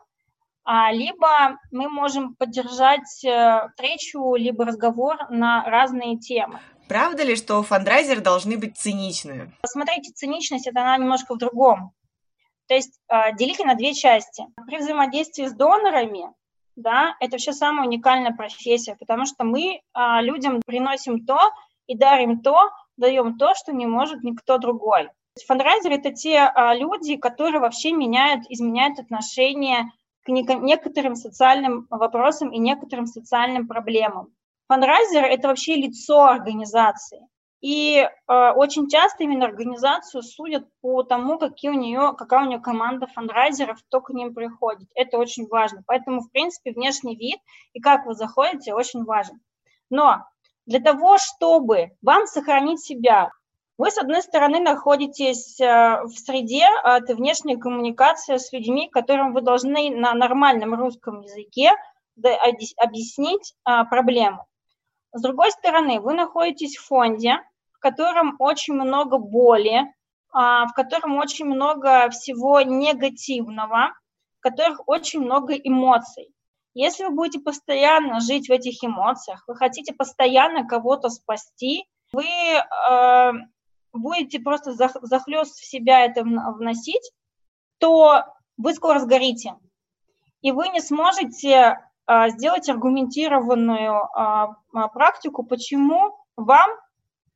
а, 0.64 0.92
либо 0.92 1.58
мы 1.70 1.88
можем 1.88 2.34
поддержать 2.34 3.24
а, 3.24 3.68
встречу, 3.68 4.34
либо 4.34 4.64
разговор 4.64 5.16
на 5.30 5.64
разные 5.64 6.18
темы. 6.18 6.60
Правда 6.88 7.22
ли, 7.22 7.36
что 7.36 7.62
фандрайзеры 7.62 8.20
должны 8.20 8.58
быть 8.58 8.76
циничны? 8.76 9.52
Посмотрите, 9.62 10.12
циничность, 10.12 10.66
это 10.66 10.80
она 10.80 10.98
немножко 10.98 11.34
в 11.34 11.38
другом. 11.38 11.92
То 12.66 12.74
есть 12.74 13.00
а, 13.08 13.32
делите 13.32 13.64
на 13.64 13.74
две 13.74 13.94
части. 13.94 14.44
При 14.66 14.78
взаимодействии 14.78 15.46
с 15.46 15.52
донорами 15.52 16.32
да, 16.80 17.16
это 17.20 17.32
вообще 17.32 17.52
самая 17.52 17.86
уникальная 17.86 18.32
профессия, 18.32 18.96
потому 18.98 19.26
что 19.26 19.44
мы 19.44 19.80
а, 19.92 20.20
людям 20.22 20.60
приносим 20.64 21.24
то 21.24 21.38
и 21.86 21.96
дарим 21.96 22.40
то, 22.40 22.70
даем 22.96 23.38
то, 23.38 23.54
что 23.54 23.72
не 23.72 23.86
может 23.86 24.22
никто 24.22 24.58
другой. 24.58 25.10
Фандрайзеры– 25.46 25.94
это 25.96 26.12
те 26.12 26.38
а, 26.38 26.74
люди, 26.74 27.16
которые 27.16 27.60
вообще 27.60 27.92
меняют, 27.92 28.44
изменяют 28.48 28.98
отношение 28.98 29.90
к 30.22 30.28
некоторым 30.28 31.16
социальным 31.16 31.86
вопросам 31.90 32.50
и 32.50 32.58
некоторым 32.58 33.06
социальным 33.06 33.66
проблемам. 33.66 34.32
Фандрайзер– 34.68 35.24
это 35.24 35.48
вообще 35.48 35.76
лицо 35.76 36.24
организации. 36.24 37.26
И 37.60 37.98
э, 37.98 38.50
очень 38.52 38.88
часто 38.88 39.24
именно 39.24 39.44
организацию 39.44 40.22
судят 40.22 40.66
по 40.80 41.02
тому, 41.02 41.38
какие 41.38 41.70
у 41.70 41.74
нее, 41.74 42.14
какая 42.16 42.44
у 42.44 42.48
нее 42.48 42.58
команда 42.58 43.06
фандрайзеров, 43.06 43.82
кто 43.84 44.00
к 44.00 44.10
ним 44.10 44.34
приходит. 44.34 44.88
Это 44.94 45.18
очень 45.18 45.46
важно. 45.46 45.82
Поэтому, 45.86 46.22
в 46.22 46.30
принципе, 46.30 46.72
внешний 46.72 47.16
вид 47.16 47.38
и 47.74 47.80
как 47.80 48.06
вы 48.06 48.14
заходите 48.14 48.72
очень 48.72 49.04
важен. 49.04 49.40
Но 49.90 50.24
для 50.64 50.80
того, 50.80 51.18
чтобы 51.18 51.90
вам 52.00 52.26
сохранить 52.26 52.80
себя, 52.80 53.30
вы, 53.76 53.90
с 53.90 53.98
одной 53.98 54.22
стороны, 54.22 54.60
находитесь 54.60 55.60
э, 55.60 56.02
в 56.04 56.12
среде, 56.12 56.64
а 56.82 56.98
это 56.98 57.14
внешняя 57.14 57.58
коммуникация 57.58 58.38
с 58.38 58.52
людьми, 58.52 58.88
которым 58.88 59.34
вы 59.34 59.42
должны 59.42 59.90
на 59.90 60.14
нормальном 60.14 60.74
русском 60.74 61.20
языке 61.20 61.72
объяснить 62.76 63.54
а, 63.64 63.84
проблему. 63.84 64.46
С 65.12 65.22
другой 65.22 65.50
стороны, 65.50 66.00
вы 66.00 66.14
находитесь 66.14 66.76
в 66.76 66.86
фонде, 66.86 67.40
в 67.80 67.82
котором 67.82 68.36
очень 68.38 68.74
много 68.74 69.16
боли, 69.16 69.86
а, 70.32 70.66
в 70.66 70.74
котором 70.74 71.16
очень 71.16 71.46
много 71.46 72.10
всего 72.10 72.60
негативного, 72.60 73.94
в 74.38 74.42
которых 74.42 74.86
очень 74.86 75.20
много 75.20 75.54
эмоций. 75.54 76.28
Если 76.74 77.04
вы 77.04 77.10
будете 77.12 77.40
постоянно 77.40 78.20
жить 78.20 78.50
в 78.50 78.52
этих 78.52 78.84
эмоциях, 78.84 79.44
вы 79.46 79.56
хотите 79.56 79.94
постоянно 79.94 80.66
кого-то 80.66 81.08
спасти, 81.08 81.86
вы 82.12 82.26
э, 82.26 83.32
будете 83.94 84.40
просто 84.40 84.74
захлест 84.74 85.58
в 85.58 85.64
себя 85.64 86.04
это 86.04 86.22
вносить, 86.22 87.10
то 87.78 88.24
вы 88.58 88.74
скоро 88.74 88.98
сгорите. 88.98 89.54
И 90.42 90.52
вы 90.52 90.68
не 90.68 90.80
сможете 90.80 91.80
э, 92.06 92.28
сделать 92.28 92.68
аргументированную 92.68 94.02
э, 94.04 94.46
практику, 94.92 95.44
почему 95.44 96.14
вам 96.36 96.70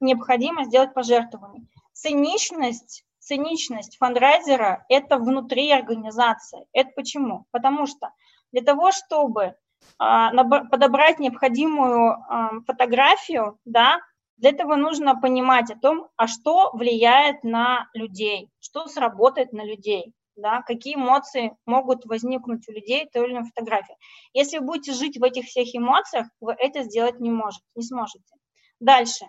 необходимо 0.05 0.65
сделать 0.65 0.95
пожертвование. 0.95 1.67
Циничность, 1.93 3.05
циничность 3.19 3.97
фандрайзера– 3.99 4.85
это 4.89 5.19
внутри 5.19 5.71
организации. 5.71 6.67
Это 6.73 6.91
почему? 6.95 7.47
Потому 7.51 7.87
что 7.87 8.11
для 8.53 8.63
того, 8.63 8.93
чтобы 8.93 9.55
а, 9.99 10.31
подобрать 10.65 11.19
необходимую 11.19 12.13
а, 12.13 12.61
фотографию, 12.67 13.59
да, 13.65 14.01
для 14.37 14.51
этого 14.51 14.77
нужно 14.77 15.19
понимать 15.21 15.71
о 15.71 15.79
том, 15.79 16.09
а 16.17 16.27
что 16.27 16.71
влияет 16.73 17.45
на 17.45 17.89
людей, 17.95 18.51
что 18.61 18.87
сработает 18.89 19.53
на 19.53 19.65
людей, 19.65 20.13
да, 20.37 20.63
какие 20.63 20.97
эмоции 20.97 21.57
могут 21.67 22.05
возникнуть 22.07 22.69
у 22.69 22.73
людей 22.73 23.09
той 23.13 23.27
или 23.27 23.33
иной 23.35 23.45
фотографии. 23.45 23.97
Если 24.33 24.59
вы 24.59 24.67
будете 24.67 24.93
жить 24.93 25.19
в 25.19 25.23
этих 25.23 25.47
всех 25.47 25.75
эмоциях, 25.75 26.27
вы 26.41 26.55
это 26.59 26.83
сделать 26.83 27.21
не 27.21 27.31
можете, 27.31 27.65
не 27.77 27.85
сможете. 27.85 28.35
Дальше. 28.81 29.27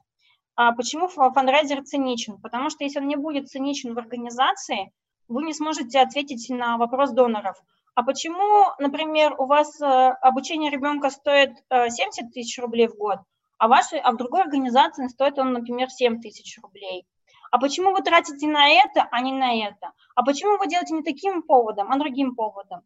А 0.56 0.72
почему 0.72 1.08
фандрайзер 1.08 1.84
циничен? 1.84 2.40
Потому 2.42 2.70
что 2.70 2.84
если 2.84 3.00
он 3.00 3.08
не 3.08 3.16
будет 3.16 3.50
циничен 3.50 3.94
в 3.94 3.98
организации, 3.98 4.92
вы 5.28 5.44
не 5.44 5.54
сможете 5.54 6.00
ответить 6.00 6.50
на 6.50 6.78
вопрос 6.78 7.12
доноров– 7.12 7.58
а 7.96 8.04
почему, 8.04 8.66
например, 8.78 9.36
у 9.38 9.46
вас 9.46 9.82
э, 9.82 9.86
обучение 9.86 10.70
ребенка 10.70 11.10
стоит 11.10 11.52
70 11.70 12.26
э, 12.26 12.28
тысяч 12.34 12.60
рублей 12.60 12.90
в 12.90 12.96
год, 12.96 13.20
а, 13.58 13.70
вашей, 13.70 14.00
а 14.00 14.12
в 14.12 14.18
другой 14.18 14.42
организации 14.42 15.08
стоит 15.08 15.40
он, 15.40 15.54
например, 15.54 15.90
7 15.90 16.20
тысяч 16.20 16.60
рублей? 16.62 17.08
А 17.52 17.58
почему 17.58 17.94
вы 17.94 18.02
тратите 18.02 18.48
на 18.48 18.68
это, 18.68 19.08
а 19.10 19.22
не 19.22 19.32
на 19.32 19.56
это? 19.56 19.94
А 20.14 20.24
почему 20.24 20.58
вы 20.58 20.68
делаете 20.68 20.94
не 20.94 21.04
таким 21.04 21.42
поводом, 21.42 21.90
а 21.90 21.98
другим 21.98 22.36
поводом? 22.36 22.82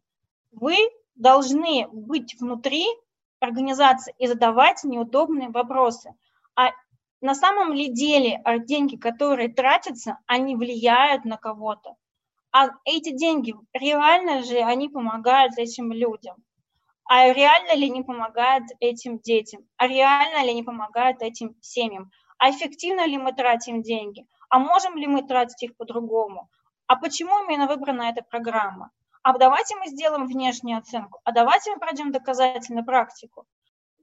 Вы 0.52 0.76
должны 1.16 1.88
быть 1.90 2.36
внутри 2.38 2.86
организации 3.40 4.14
и 4.16 4.28
задавать 4.28 4.84
неудобные 4.84 5.48
вопросы. 5.48 6.14
А 6.54 6.70
на 7.20 7.34
самом 7.34 7.72
ли 7.72 7.88
деле 7.88 8.42
деньги, 8.66 8.96
которые 8.96 9.52
тратятся, 9.52 10.18
они 10.26 10.56
влияют 10.56 11.24
на 11.24 11.36
кого-то? 11.36 11.96
А 12.52 12.70
эти 12.84 13.10
деньги, 13.10 13.54
реально 13.72 14.42
же 14.42 14.58
они 14.58 14.88
помогают 14.88 15.58
этим 15.58 15.92
людям? 15.92 16.36
А 17.04 17.32
реально 17.32 17.74
ли 17.74 17.90
они 17.90 18.02
помогают 18.02 18.64
этим 18.80 19.18
детям? 19.18 19.66
А 19.76 19.86
реально 19.86 20.44
ли 20.44 20.50
они 20.50 20.62
помогают 20.62 21.22
этим 21.22 21.56
семьям? 21.60 22.10
А 22.38 22.50
эффективно 22.50 23.06
ли 23.06 23.18
мы 23.18 23.32
тратим 23.32 23.82
деньги? 23.82 24.26
А 24.48 24.58
можем 24.58 24.96
ли 24.96 25.06
мы 25.06 25.22
тратить 25.22 25.62
их 25.62 25.76
по-другому? 25.76 26.48
А 26.86 26.96
почему 26.96 27.44
именно 27.44 27.66
выбрана 27.66 28.02
эта 28.10 28.22
программа? 28.22 28.90
А 29.22 29.36
давайте 29.36 29.76
мы 29.76 29.88
сделаем 29.88 30.26
внешнюю 30.26 30.78
оценку, 30.78 31.20
а 31.24 31.32
давайте 31.32 31.72
мы 31.72 31.78
пройдем 31.78 32.10
доказательную 32.10 32.84
практику. 32.84 33.46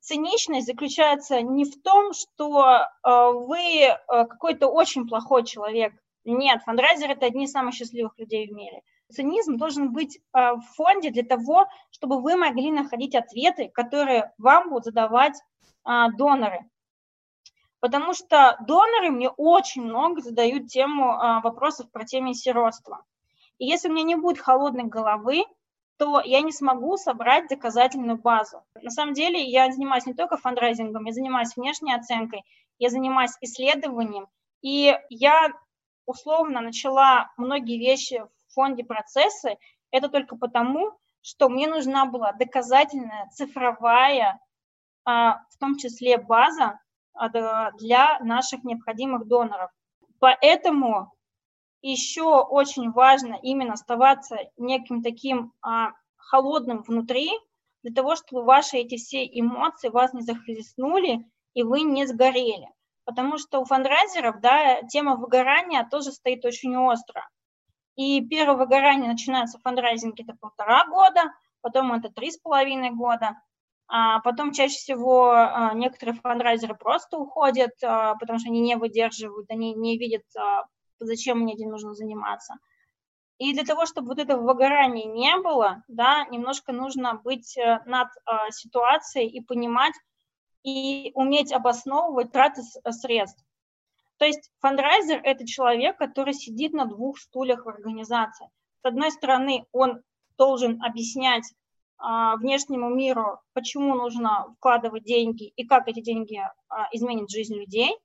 Циничность 0.01 0.67
заключается 0.67 1.41
не 1.41 1.65
в 1.65 1.81
том, 1.81 2.13
что 2.13 2.63
э, 2.63 3.31
вы 3.33 3.83
э, 3.83 3.95
какой-то 4.07 4.67
очень 4.67 5.07
плохой 5.07 5.43
человек, 5.43 5.93
нет, 6.25 6.62
фандрайзеры– 6.63 7.13
это 7.13 7.25
одни 7.25 7.45
из 7.45 7.51
самых 7.51 7.73
счастливых 7.73 8.17
людей 8.17 8.47
в 8.47 8.51
мире. 8.51 8.81
Цинизм 9.10 9.55
должен 9.55 9.93
быть 9.93 10.19
а, 10.33 10.55
в 10.55 10.62
фонде 10.75 11.10
для 11.10 11.23
того, 11.23 11.67
чтобы 11.89 12.21
вы 12.21 12.36
могли 12.36 12.69
находить 12.69 13.15
ответы, 13.15 13.69
которые 13.69 14.33
вам 14.38 14.69
будут 14.69 14.83
задавать 14.86 15.41
доноры. 15.86 16.69
Потому 17.79 18.13
что 18.13 18.57
доноры 18.67 19.12
мне 19.12 19.29
очень 19.29 19.83
много 19.83 20.19
задают 20.19 20.67
тему 20.67 21.17
вопросов 21.41 21.89
про 21.91 22.03
тему 22.03 22.33
сиротства. 22.33 23.05
И 23.57 23.65
если 23.65 23.88
у 23.88 23.93
меня 23.93 24.03
не 24.03 24.15
будет 24.15 24.39
холодной 24.39 24.83
головы, 24.83 25.45
то 25.97 26.21
я 26.23 26.41
не 26.41 26.51
смогу 26.51 26.97
собрать 26.97 27.47
доказательную 27.47 28.17
базу. 28.17 28.63
На 28.81 28.91
самом 28.91 29.13
деле 29.13 29.43
я 29.43 29.71
занимаюсь 29.71 30.05
не 30.05 30.13
только 30.13 30.38
фандрайзингом, 30.38 31.05
я 31.05 31.13
занимаюсь 31.13 31.55
внешней 31.55 31.93
оценкой, 31.93 32.43
я 32.77 32.89
занимаюсь 32.89 33.36
исследованием, 33.41 34.27
и 34.62 34.95
я 35.10 35.51
условно 36.05 36.62
начала 36.62 37.31
многие 37.38 37.79
вещи 37.79 38.23
в 38.47 38.53
фонде 38.53 38.83
процессы, 38.83 39.57
это 39.91 40.10
только 40.10 40.36
потому, 40.36 40.91
что 41.21 41.49
мне 41.49 41.67
нужна 41.67 42.05
была 42.05 42.31
доказательная 42.31 43.27
цифровая, 43.33 44.39
а, 45.03 45.39
в 45.49 45.57
том 45.60 45.77
числе 45.77 46.17
база 46.17 46.79
а, 47.13 47.29
для 47.71 48.19
наших 48.19 48.63
необходимых 48.63 49.27
доноров. 49.27 49.71
Поэтому 50.19 51.12
еще 51.81 52.41
очень 52.41 52.91
важно 52.91 53.37
именно 53.41 53.73
оставаться 53.73 54.37
неким 54.57 55.03
таким 55.03 55.53
а, 55.61 55.91
холодным 56.15 56.83
внутри, 56.83 57.29
для 57.83 57.93
того, 57.93 58.15
чтобы 58.15 58.43
ваши 58.43 58.77
эти 58.77 58.97
все 58.97 59.25
эмоции 59.25 59.89
вас 59.89 60.13
не 60.13 60.21
захлестнули 60.21 61.25
и 61.53 61.63
вы 61.63 61.81
не 61.81 62.05
сгорели 62.05 62.67
потому 63.07 63.37
что 63.37 63.61
у 63.61 63.65
фандрайзеров, 63.65 64.41
да, 64.41 64.81
тема 64.83 65.15
выгорания 65.15 65.87
тоже 65.89 66.11
стоит 66.11 66.43
очень 66.43 66.75
остро. 66.75 67.25
И 67.95 68.21
первое 68.27 68.57
выгорание 68.57 69.09
начинается 69.09 69.57
в 69.57 69.61
фандрайзинге 69.61 70.25
это 70.25 70.35
полтора 70.37 70.85
года, 70.87 71.31
потом 71.61 71.93
это 71.93 72.09
три 72.09 72.31
с 72.31 72.37
половиной 72.37 72.91
года, 72.91 73.41
а 73.87 74.19
потом 74.19 74.51
чаще 74.51 74.75
всего 74.75 75.31
а, 75.31 75.73
некоторые 75.73 76.15
фандрайзеры 76.15 76.75
просто 76.75 77.17
уходят, 77.17 77.71
а, 77.81 78.15
потому 78.15 78.39
что 78.39 78.49
они 78.49 78.59
не 78.59 78.75
выдерживают, 78.75 79.49
они 79.49 79.73
не 79.73 79.97
видят, 79.97 80.25
а, 80.37 80.65
зачем 80.99 81.39
мне 81.39 81.53
этим 81.53 81.69
нужно 81.69 81.93
заниматься. 81.93 82.55
И 83.38 83.53
для 83.53 83.63
того, 83.63 83.86
чтобы 83.86 84.07
вот 84.10 84.19
этого 84.19 84.41
выгорания 84.41 85.05
не 85.05 85.38
было, 85.38 85.83
да, 85.88 86.25
немножко 86.31 86.71
нужно 86.71 87.15
быть 87.15 87.55
э, 87.57 87.81
над 87.86 88.07
ситуацией 88.49 89.29
и 89.29 89.41
понимать, 89.41 89.93
и 90.63 91.12
уметь 91.13 91.53
обосновывать 91.53 92.31
траты 92.31 92.62
э, 92.62 92.91
средств. 92.91 93.43
То 94.17 94.25
есть 94.25 94.51
фандрайзер– 94.60 95.21
это 95.23 95.45
человек, 95.45 95.97
который 95.97 96.33
сидит 96.33 96.73
на 96.73 96.86
двух 96.86 97.19
стульях 97.19 97.65
в 97.65 97.69
организации. 97.69 98.49
С 98.81 98.86
одной 98.86 99.12
стороны, 99.12 99.65
он 99.71 100.01
должен 100.38 100.83
объяснять 100.83 101.43
а, 101.99 102.36
внешнему 102.38 102.89
миру, 102.89 103.39
почему 103.53 103.95
нужно 103.95 104.53
вкладывать 104.57 105.03
деньги 105.03 105.47
и 105.55 105.65
как 105.65 105.88
эти 105.88 106.01
деньги 106.01 106.39
а, 106.67 106.88
изменят 106.91 107.29
жизнь 107.29 107.55
людей. 107.55 107.95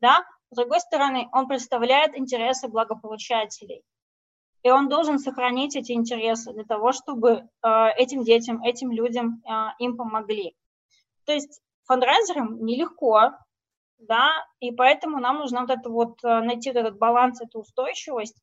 Да? 0.00 0.24
С 0.54 0.56
другой 0.56 0.78
стороны, 0.78 1.28
он 1.32 1.48
представляет 1.48 2.16
интересы 2.16 2.68
благополучателей. 2.68 3.82
И 4.62 4.70
он 4.70 4.88
должен 4.88 5.18
сохранить 5.18 5.74
эти 5.74 5.90
интересы 5.90 6.52
для 6.52 6.62
того, 6.62 6.92
чтобы 6.92 7.48
а, 7.60 7.90
этим 7.90 8.22
детям, 8.22 8.62
этим 8.62 8.92
людям 8.92 9.42
а, 9.48 9.74
им 9.80 9.96
помогли. 9.96 10.54
То 11.24 11.32
есть 11.32 11.60
фандрайзерам 11.86 12.64
нелегко, 12.64 13.32
да, 13.98 14.30
и 14.60 14.70
поэтому 14.70 15.18
нам 15.18 15.38
нужно 15.38 15.62
вот 15.62 15.70
это 15.70 15.90
вот 15.90 16.22
э, 16.22 16.40
найти 16.42 16.70
этот 16.70 16.98
баланс, 16.98 17.40
эту 17.40 17.58
устойчивость 17.58 18.40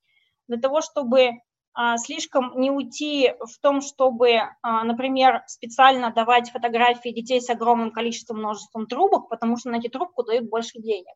для 0.50 0.60
того, 0.60 0.82
чтобы 0.82 1.40
а, 1.74 1.98
слишком 1.98 2.60
не 2.60 2.72
уйти 2.72 3.34
в 3.40 3.58
том, 3.62 3.80
чтобы, 3.80 4.42
а, 4.62 4.84
например, 4.84 5.44
специально 5.48 6.12
давать 6.12 6.52
фотографии 6.52 7.12
детей 7.12 7.40
с 7.40 7.50
огромным 7.50 7.92
количеством 7.92 8.40
множеством 8.40 8.88
трубок, 8.88 9.30
потому 9.30 9.56
что 9.56 9.70
на 9.70 9.78
эти 9.78 9.88
трубку 9.88 10.24
дают 10.24 10.50
больше 10.50 10.78
денег. 10.78 11.16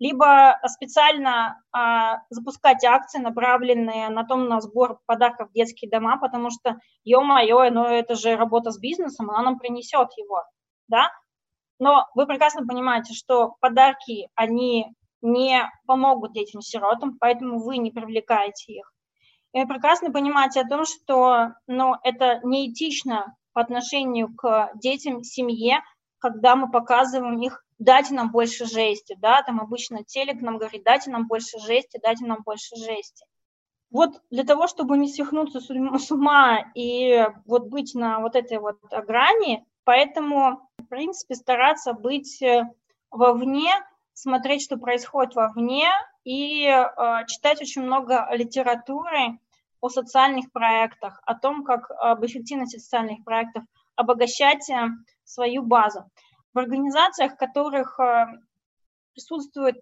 Либо 0.00 0.58
специально 0.66 1.62
а, 1.72 2.20
запускать 2.30 2.82
акции, 2.84 3.18
направленные 3.18 4.08
на 4.08 4.24
том, 4.24 4.48
на 4.48 4.62
сбор 4.62 4.98
подарков 5.06 5.50
в 5.50 5.52
детские 5.52 5.90
дома, 5.90 6.16
потому 6.18 6.48
что, 6.50 6.78
ё-моё, 7.04 7.70
ну 7.70 7.84
это 7.84 8.14
же 8.14 8.34
работа 8.36 8.70
с 8.70 8.78
бизнесом, 8.80 9.28
она 9.30 9.42
нам 9.42 9.58
принесет 9.58 10.08
его, 10.16 10.42
да, 10.88 11.10
но 11.80 12.06
вы 12.14 12.26
прекрасно 12.26 12.66
понимаете, 12.66 13.14
что 13.14 13.56
подарки, 13.60 14.28
они 14.36 14.86
не 15.22 15.70
помогут 15.86 16.32
детям-сиротам, 16.34 17.18
поэтому 17.20 17.60
вы 17.60 17.78
не 17.78 17.90
привлекаете 17.92 18.72
их. 18.74 18.92
И 19.54 19.60
вы 19.62 19.68
прекрасно 19.68 20.12
понимаете 20.12 20.60
о 20.62 20.68
том, 20.68 20.84
что 20.86 21.50
ну, 21.68 21.96
это 22.04 22.40
неэтично 22.44 23.36
по 23.54 23.62
отношению 23.62 24.34
к 24.36 24.70
детям, 24.76 25.24
семье, 25.24 25.80
когда 26.20 26.54
мы 26.54 26.70
показываем 26.70 27.40
их, 27.40 27.64
дайте 27.78 28.14
нам 28.14 28.30
больше 28.30 28.66
жести, 28.66 29.16
да, 29.18 29.42
там 29.42 29.60
обычно 29.60 30.04
телек 30.04 30.40
нам 30.40 30.58
говорит, 30.58 30.84
дайте 30.84 31.10
нам 31.10 31.26
больше 31.26 31.58
жести, 31.58 31.98
дайте 32.02 32.24
нам 32.24 32.42
больше 32.44 32.76
жести. 32.76 33.26
Вот 33.90 34.22
для 34.30 34.44
того, 34.44 34.68
чтобы 34.68 34.96
не 34.96 35.08
свихнуться 35.08 35.60
с 35.60 36.10
ума 36.12 36.60
и 36.74 37.26
вот 37.44 37.66
быть 37.66 37.94
на 37.94 38.20
вот 38.20 38.36
этой 38.36 38.58
вот 38.58 38.78
грани, 38.90 39.66
поэтому 39.82 40.70
принципе, 40.90 41.36
стараться 41.36 41.94
быть 41.94 42.42
э, 42.42 42.64
вовне, 43.10 43.70
смотреть, 44.12 44.62
что 44.62 44.76
происходит 44.76 45.34
вовне, 45.34 45.88
и 46.24 46.66
э, 46.66 46.86
читать 47.28 47.62
очень 47.62 47.82
много 47.82 48.28
литературы 48.32 49.38
о 49.80 49.88
социальных 49.88 50.52
проектах, 50.52 51.22
о 51.24 51.34
том, 51.34 51.64
как 51.64 51.90
об 51.92 52.26
эффективности 52.26 52.76
социальных 52.76 53.24
проектов, 53.24 53.64
обогащать 54.00 54.68
э, 54.70 54.88
свою 55.24 55.62
базу. 55.62 56.10
В 56.54 56.58
организациях, 56.58 57.34
в 57.34 57.36
которых 57.36 57.98
э, 58.00 58.26
присутствуют 59.14 59.76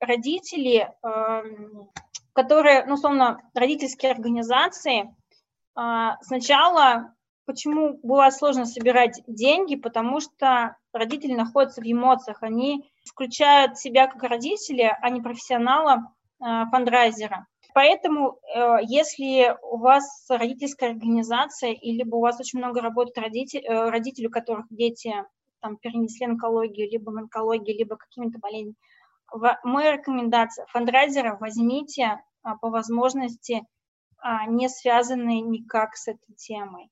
родители, 0.00 0.92
эм, 1.02 1.90
которые, 2.32 2.84
ну, 2.86 2.94
условно, 2.94 3.40
родительские 3.54 4.12
организации, 4.12 5.14
сначала 6.20 7.14
почему 7.46 7.98
бывает 8.02 8.34
сложно 8.34 8.64
собирать 8.64 9.22
деньги, 9.26 9.76
потому 9.76 10.20
что 10.20 10.76
родители 10.92 11.34
находятся 11.34 11.80
в 11.80 11.84
эмоциях, 11.84 12.42
они 12.42 12.90
включают 13.06 13.78
себя 13.78 14.06
как 14.06 14.22
родители, 14.22 14.96
а 15.00 15.10
не 15.10 15.20
профессионала, 15.20 16.14
фандрайзера. 16.38 17.46
Поэтому, 17.74 18.38
э, 18.54 18.78
если 18.82 19.56
у 19.62 19.78
вас 19.78 20.26
родительская 20.28 20.90
организация, 20.90 21.72
или 21.72 22.02
у 22.08 22.20
вас 22.20 22.38
очень 22.38 22.58
много 22.58 22.80
работает 22.80 23.18
родителей, 23.18 23.64
э, 23.66 23.88
родителей, 23.88 24.28
у 24.28 24.30
которых 24.30 24.66
дети 24.70 25.14
там, 25.60 25.76
перенесли 25.78 26.26
онкологию, 26.26 26.90
либо 26.90 27.12
онкологию, 27.18 27.78
либо 27.78 27.96
какими-то 27.96 28.38
болезнями, 28.38 28.76
моя 29.64 29.92
рекомендация, 29.92 30.66
фандрайзера 30.66 31.36
возьмите 31.40 32.20
а, 32.42 32.56
по 32.56 32.70
возможности 32.70 33.66
а, 34.18 34.46
не 34.46 34.68
связанные 34.68 35.40
никак 35.40 35.96
с 35.96 36.08
этой 36.08 36.34
темой. 36.34 36.90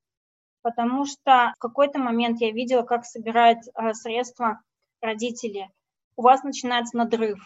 Потому 0.63 1.05
что 1.05 1.53
в 1.57 1.59
какой-то 1.59 1.99
момент 1.99 2.41
я 2.41 2.51
видела, 2.53 2.83
как 2.83 3.05
собирают 3.05 3.59
а, 3.75 3.95
средства 3.95 4.61
родители. 5.01 5.71
У 6.17 6.23
вас 6.23 6.43
начинается 6.43 6.97
надрыв. 6.97 7.39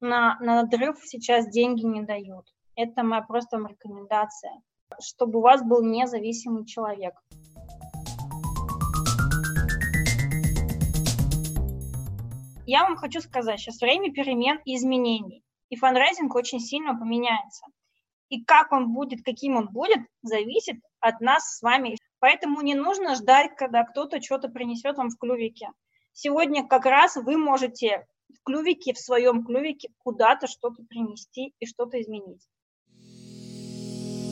На, 0.00 0.38
на 0.40 0.62
надрыв 0.62 0.98
сейчас 1.04 1.48
деньги 1.48 1.84
не 1.84 2.02
дают. 2.02 2.46
Это 2.76 3.04
моя 3.04 3.22
просто 3.22 3.58
рекомендация, 3.58 4.60
чтобы 5.00 5.38
у 5.38 5.42
вас 5.42 5.62
был 5.62 5.82
независимый 5.82 6.66
человек. 6.66 7.14
Я 12.66 12.82
вам 12.82 12.96
хочу 12.96 13.20
сказать, 13.20 13.60
сейчас 13.60 13.80
время 13.80 14.12
перемен 14.12 14.58
и 14.64 14.74
изменений, 14.76 15.44
и 15.68 15.76
фандрайзинг 15.76 16.34
очень 16.34 16.58
сильно 16.58 16.98
поменяется. 16.98 17.66
И 18.28 18.42
как 18.42 18.72
он 18.72 18.92
будет, 18.92 19.22
каким 19.22 19.56
он 19.56 19.68
будет, 19.68 20.00
зависит 20.22 20.80
от 20.98 21.20
нас 21.20 21.56
с 21.56 21.62
вами. 21.62 21.96
Поэтому 22.18 22.62
не 22.62 22.74
нужно 22.74 23.14
ждать, 23.14 23.54
когда 23.56 23.84
кто-то 23.84 24.20
что-то 24.20 24.48
принесет 24.48 24.96
вам 24.96 25.10
в 25.10 25.18
клювике. 25.18 25.68
Сегодня 26.12 26.66
как 26.66 26.86
раз 26.86 27.16
вы 27.16 27.36
можете 27.36 28.06
в 28.30 28.42
клювике, 28.42 28.94
в 28.94 28.98
своем 28.98 29.44
клювике 29.44 29.90
куда-то 29.98 30.48
что-то 30.48 30.82
принести 30.84 31.54
и 31.60 31.66
что-то 31.66 32.00
изменить. 32.00 32.48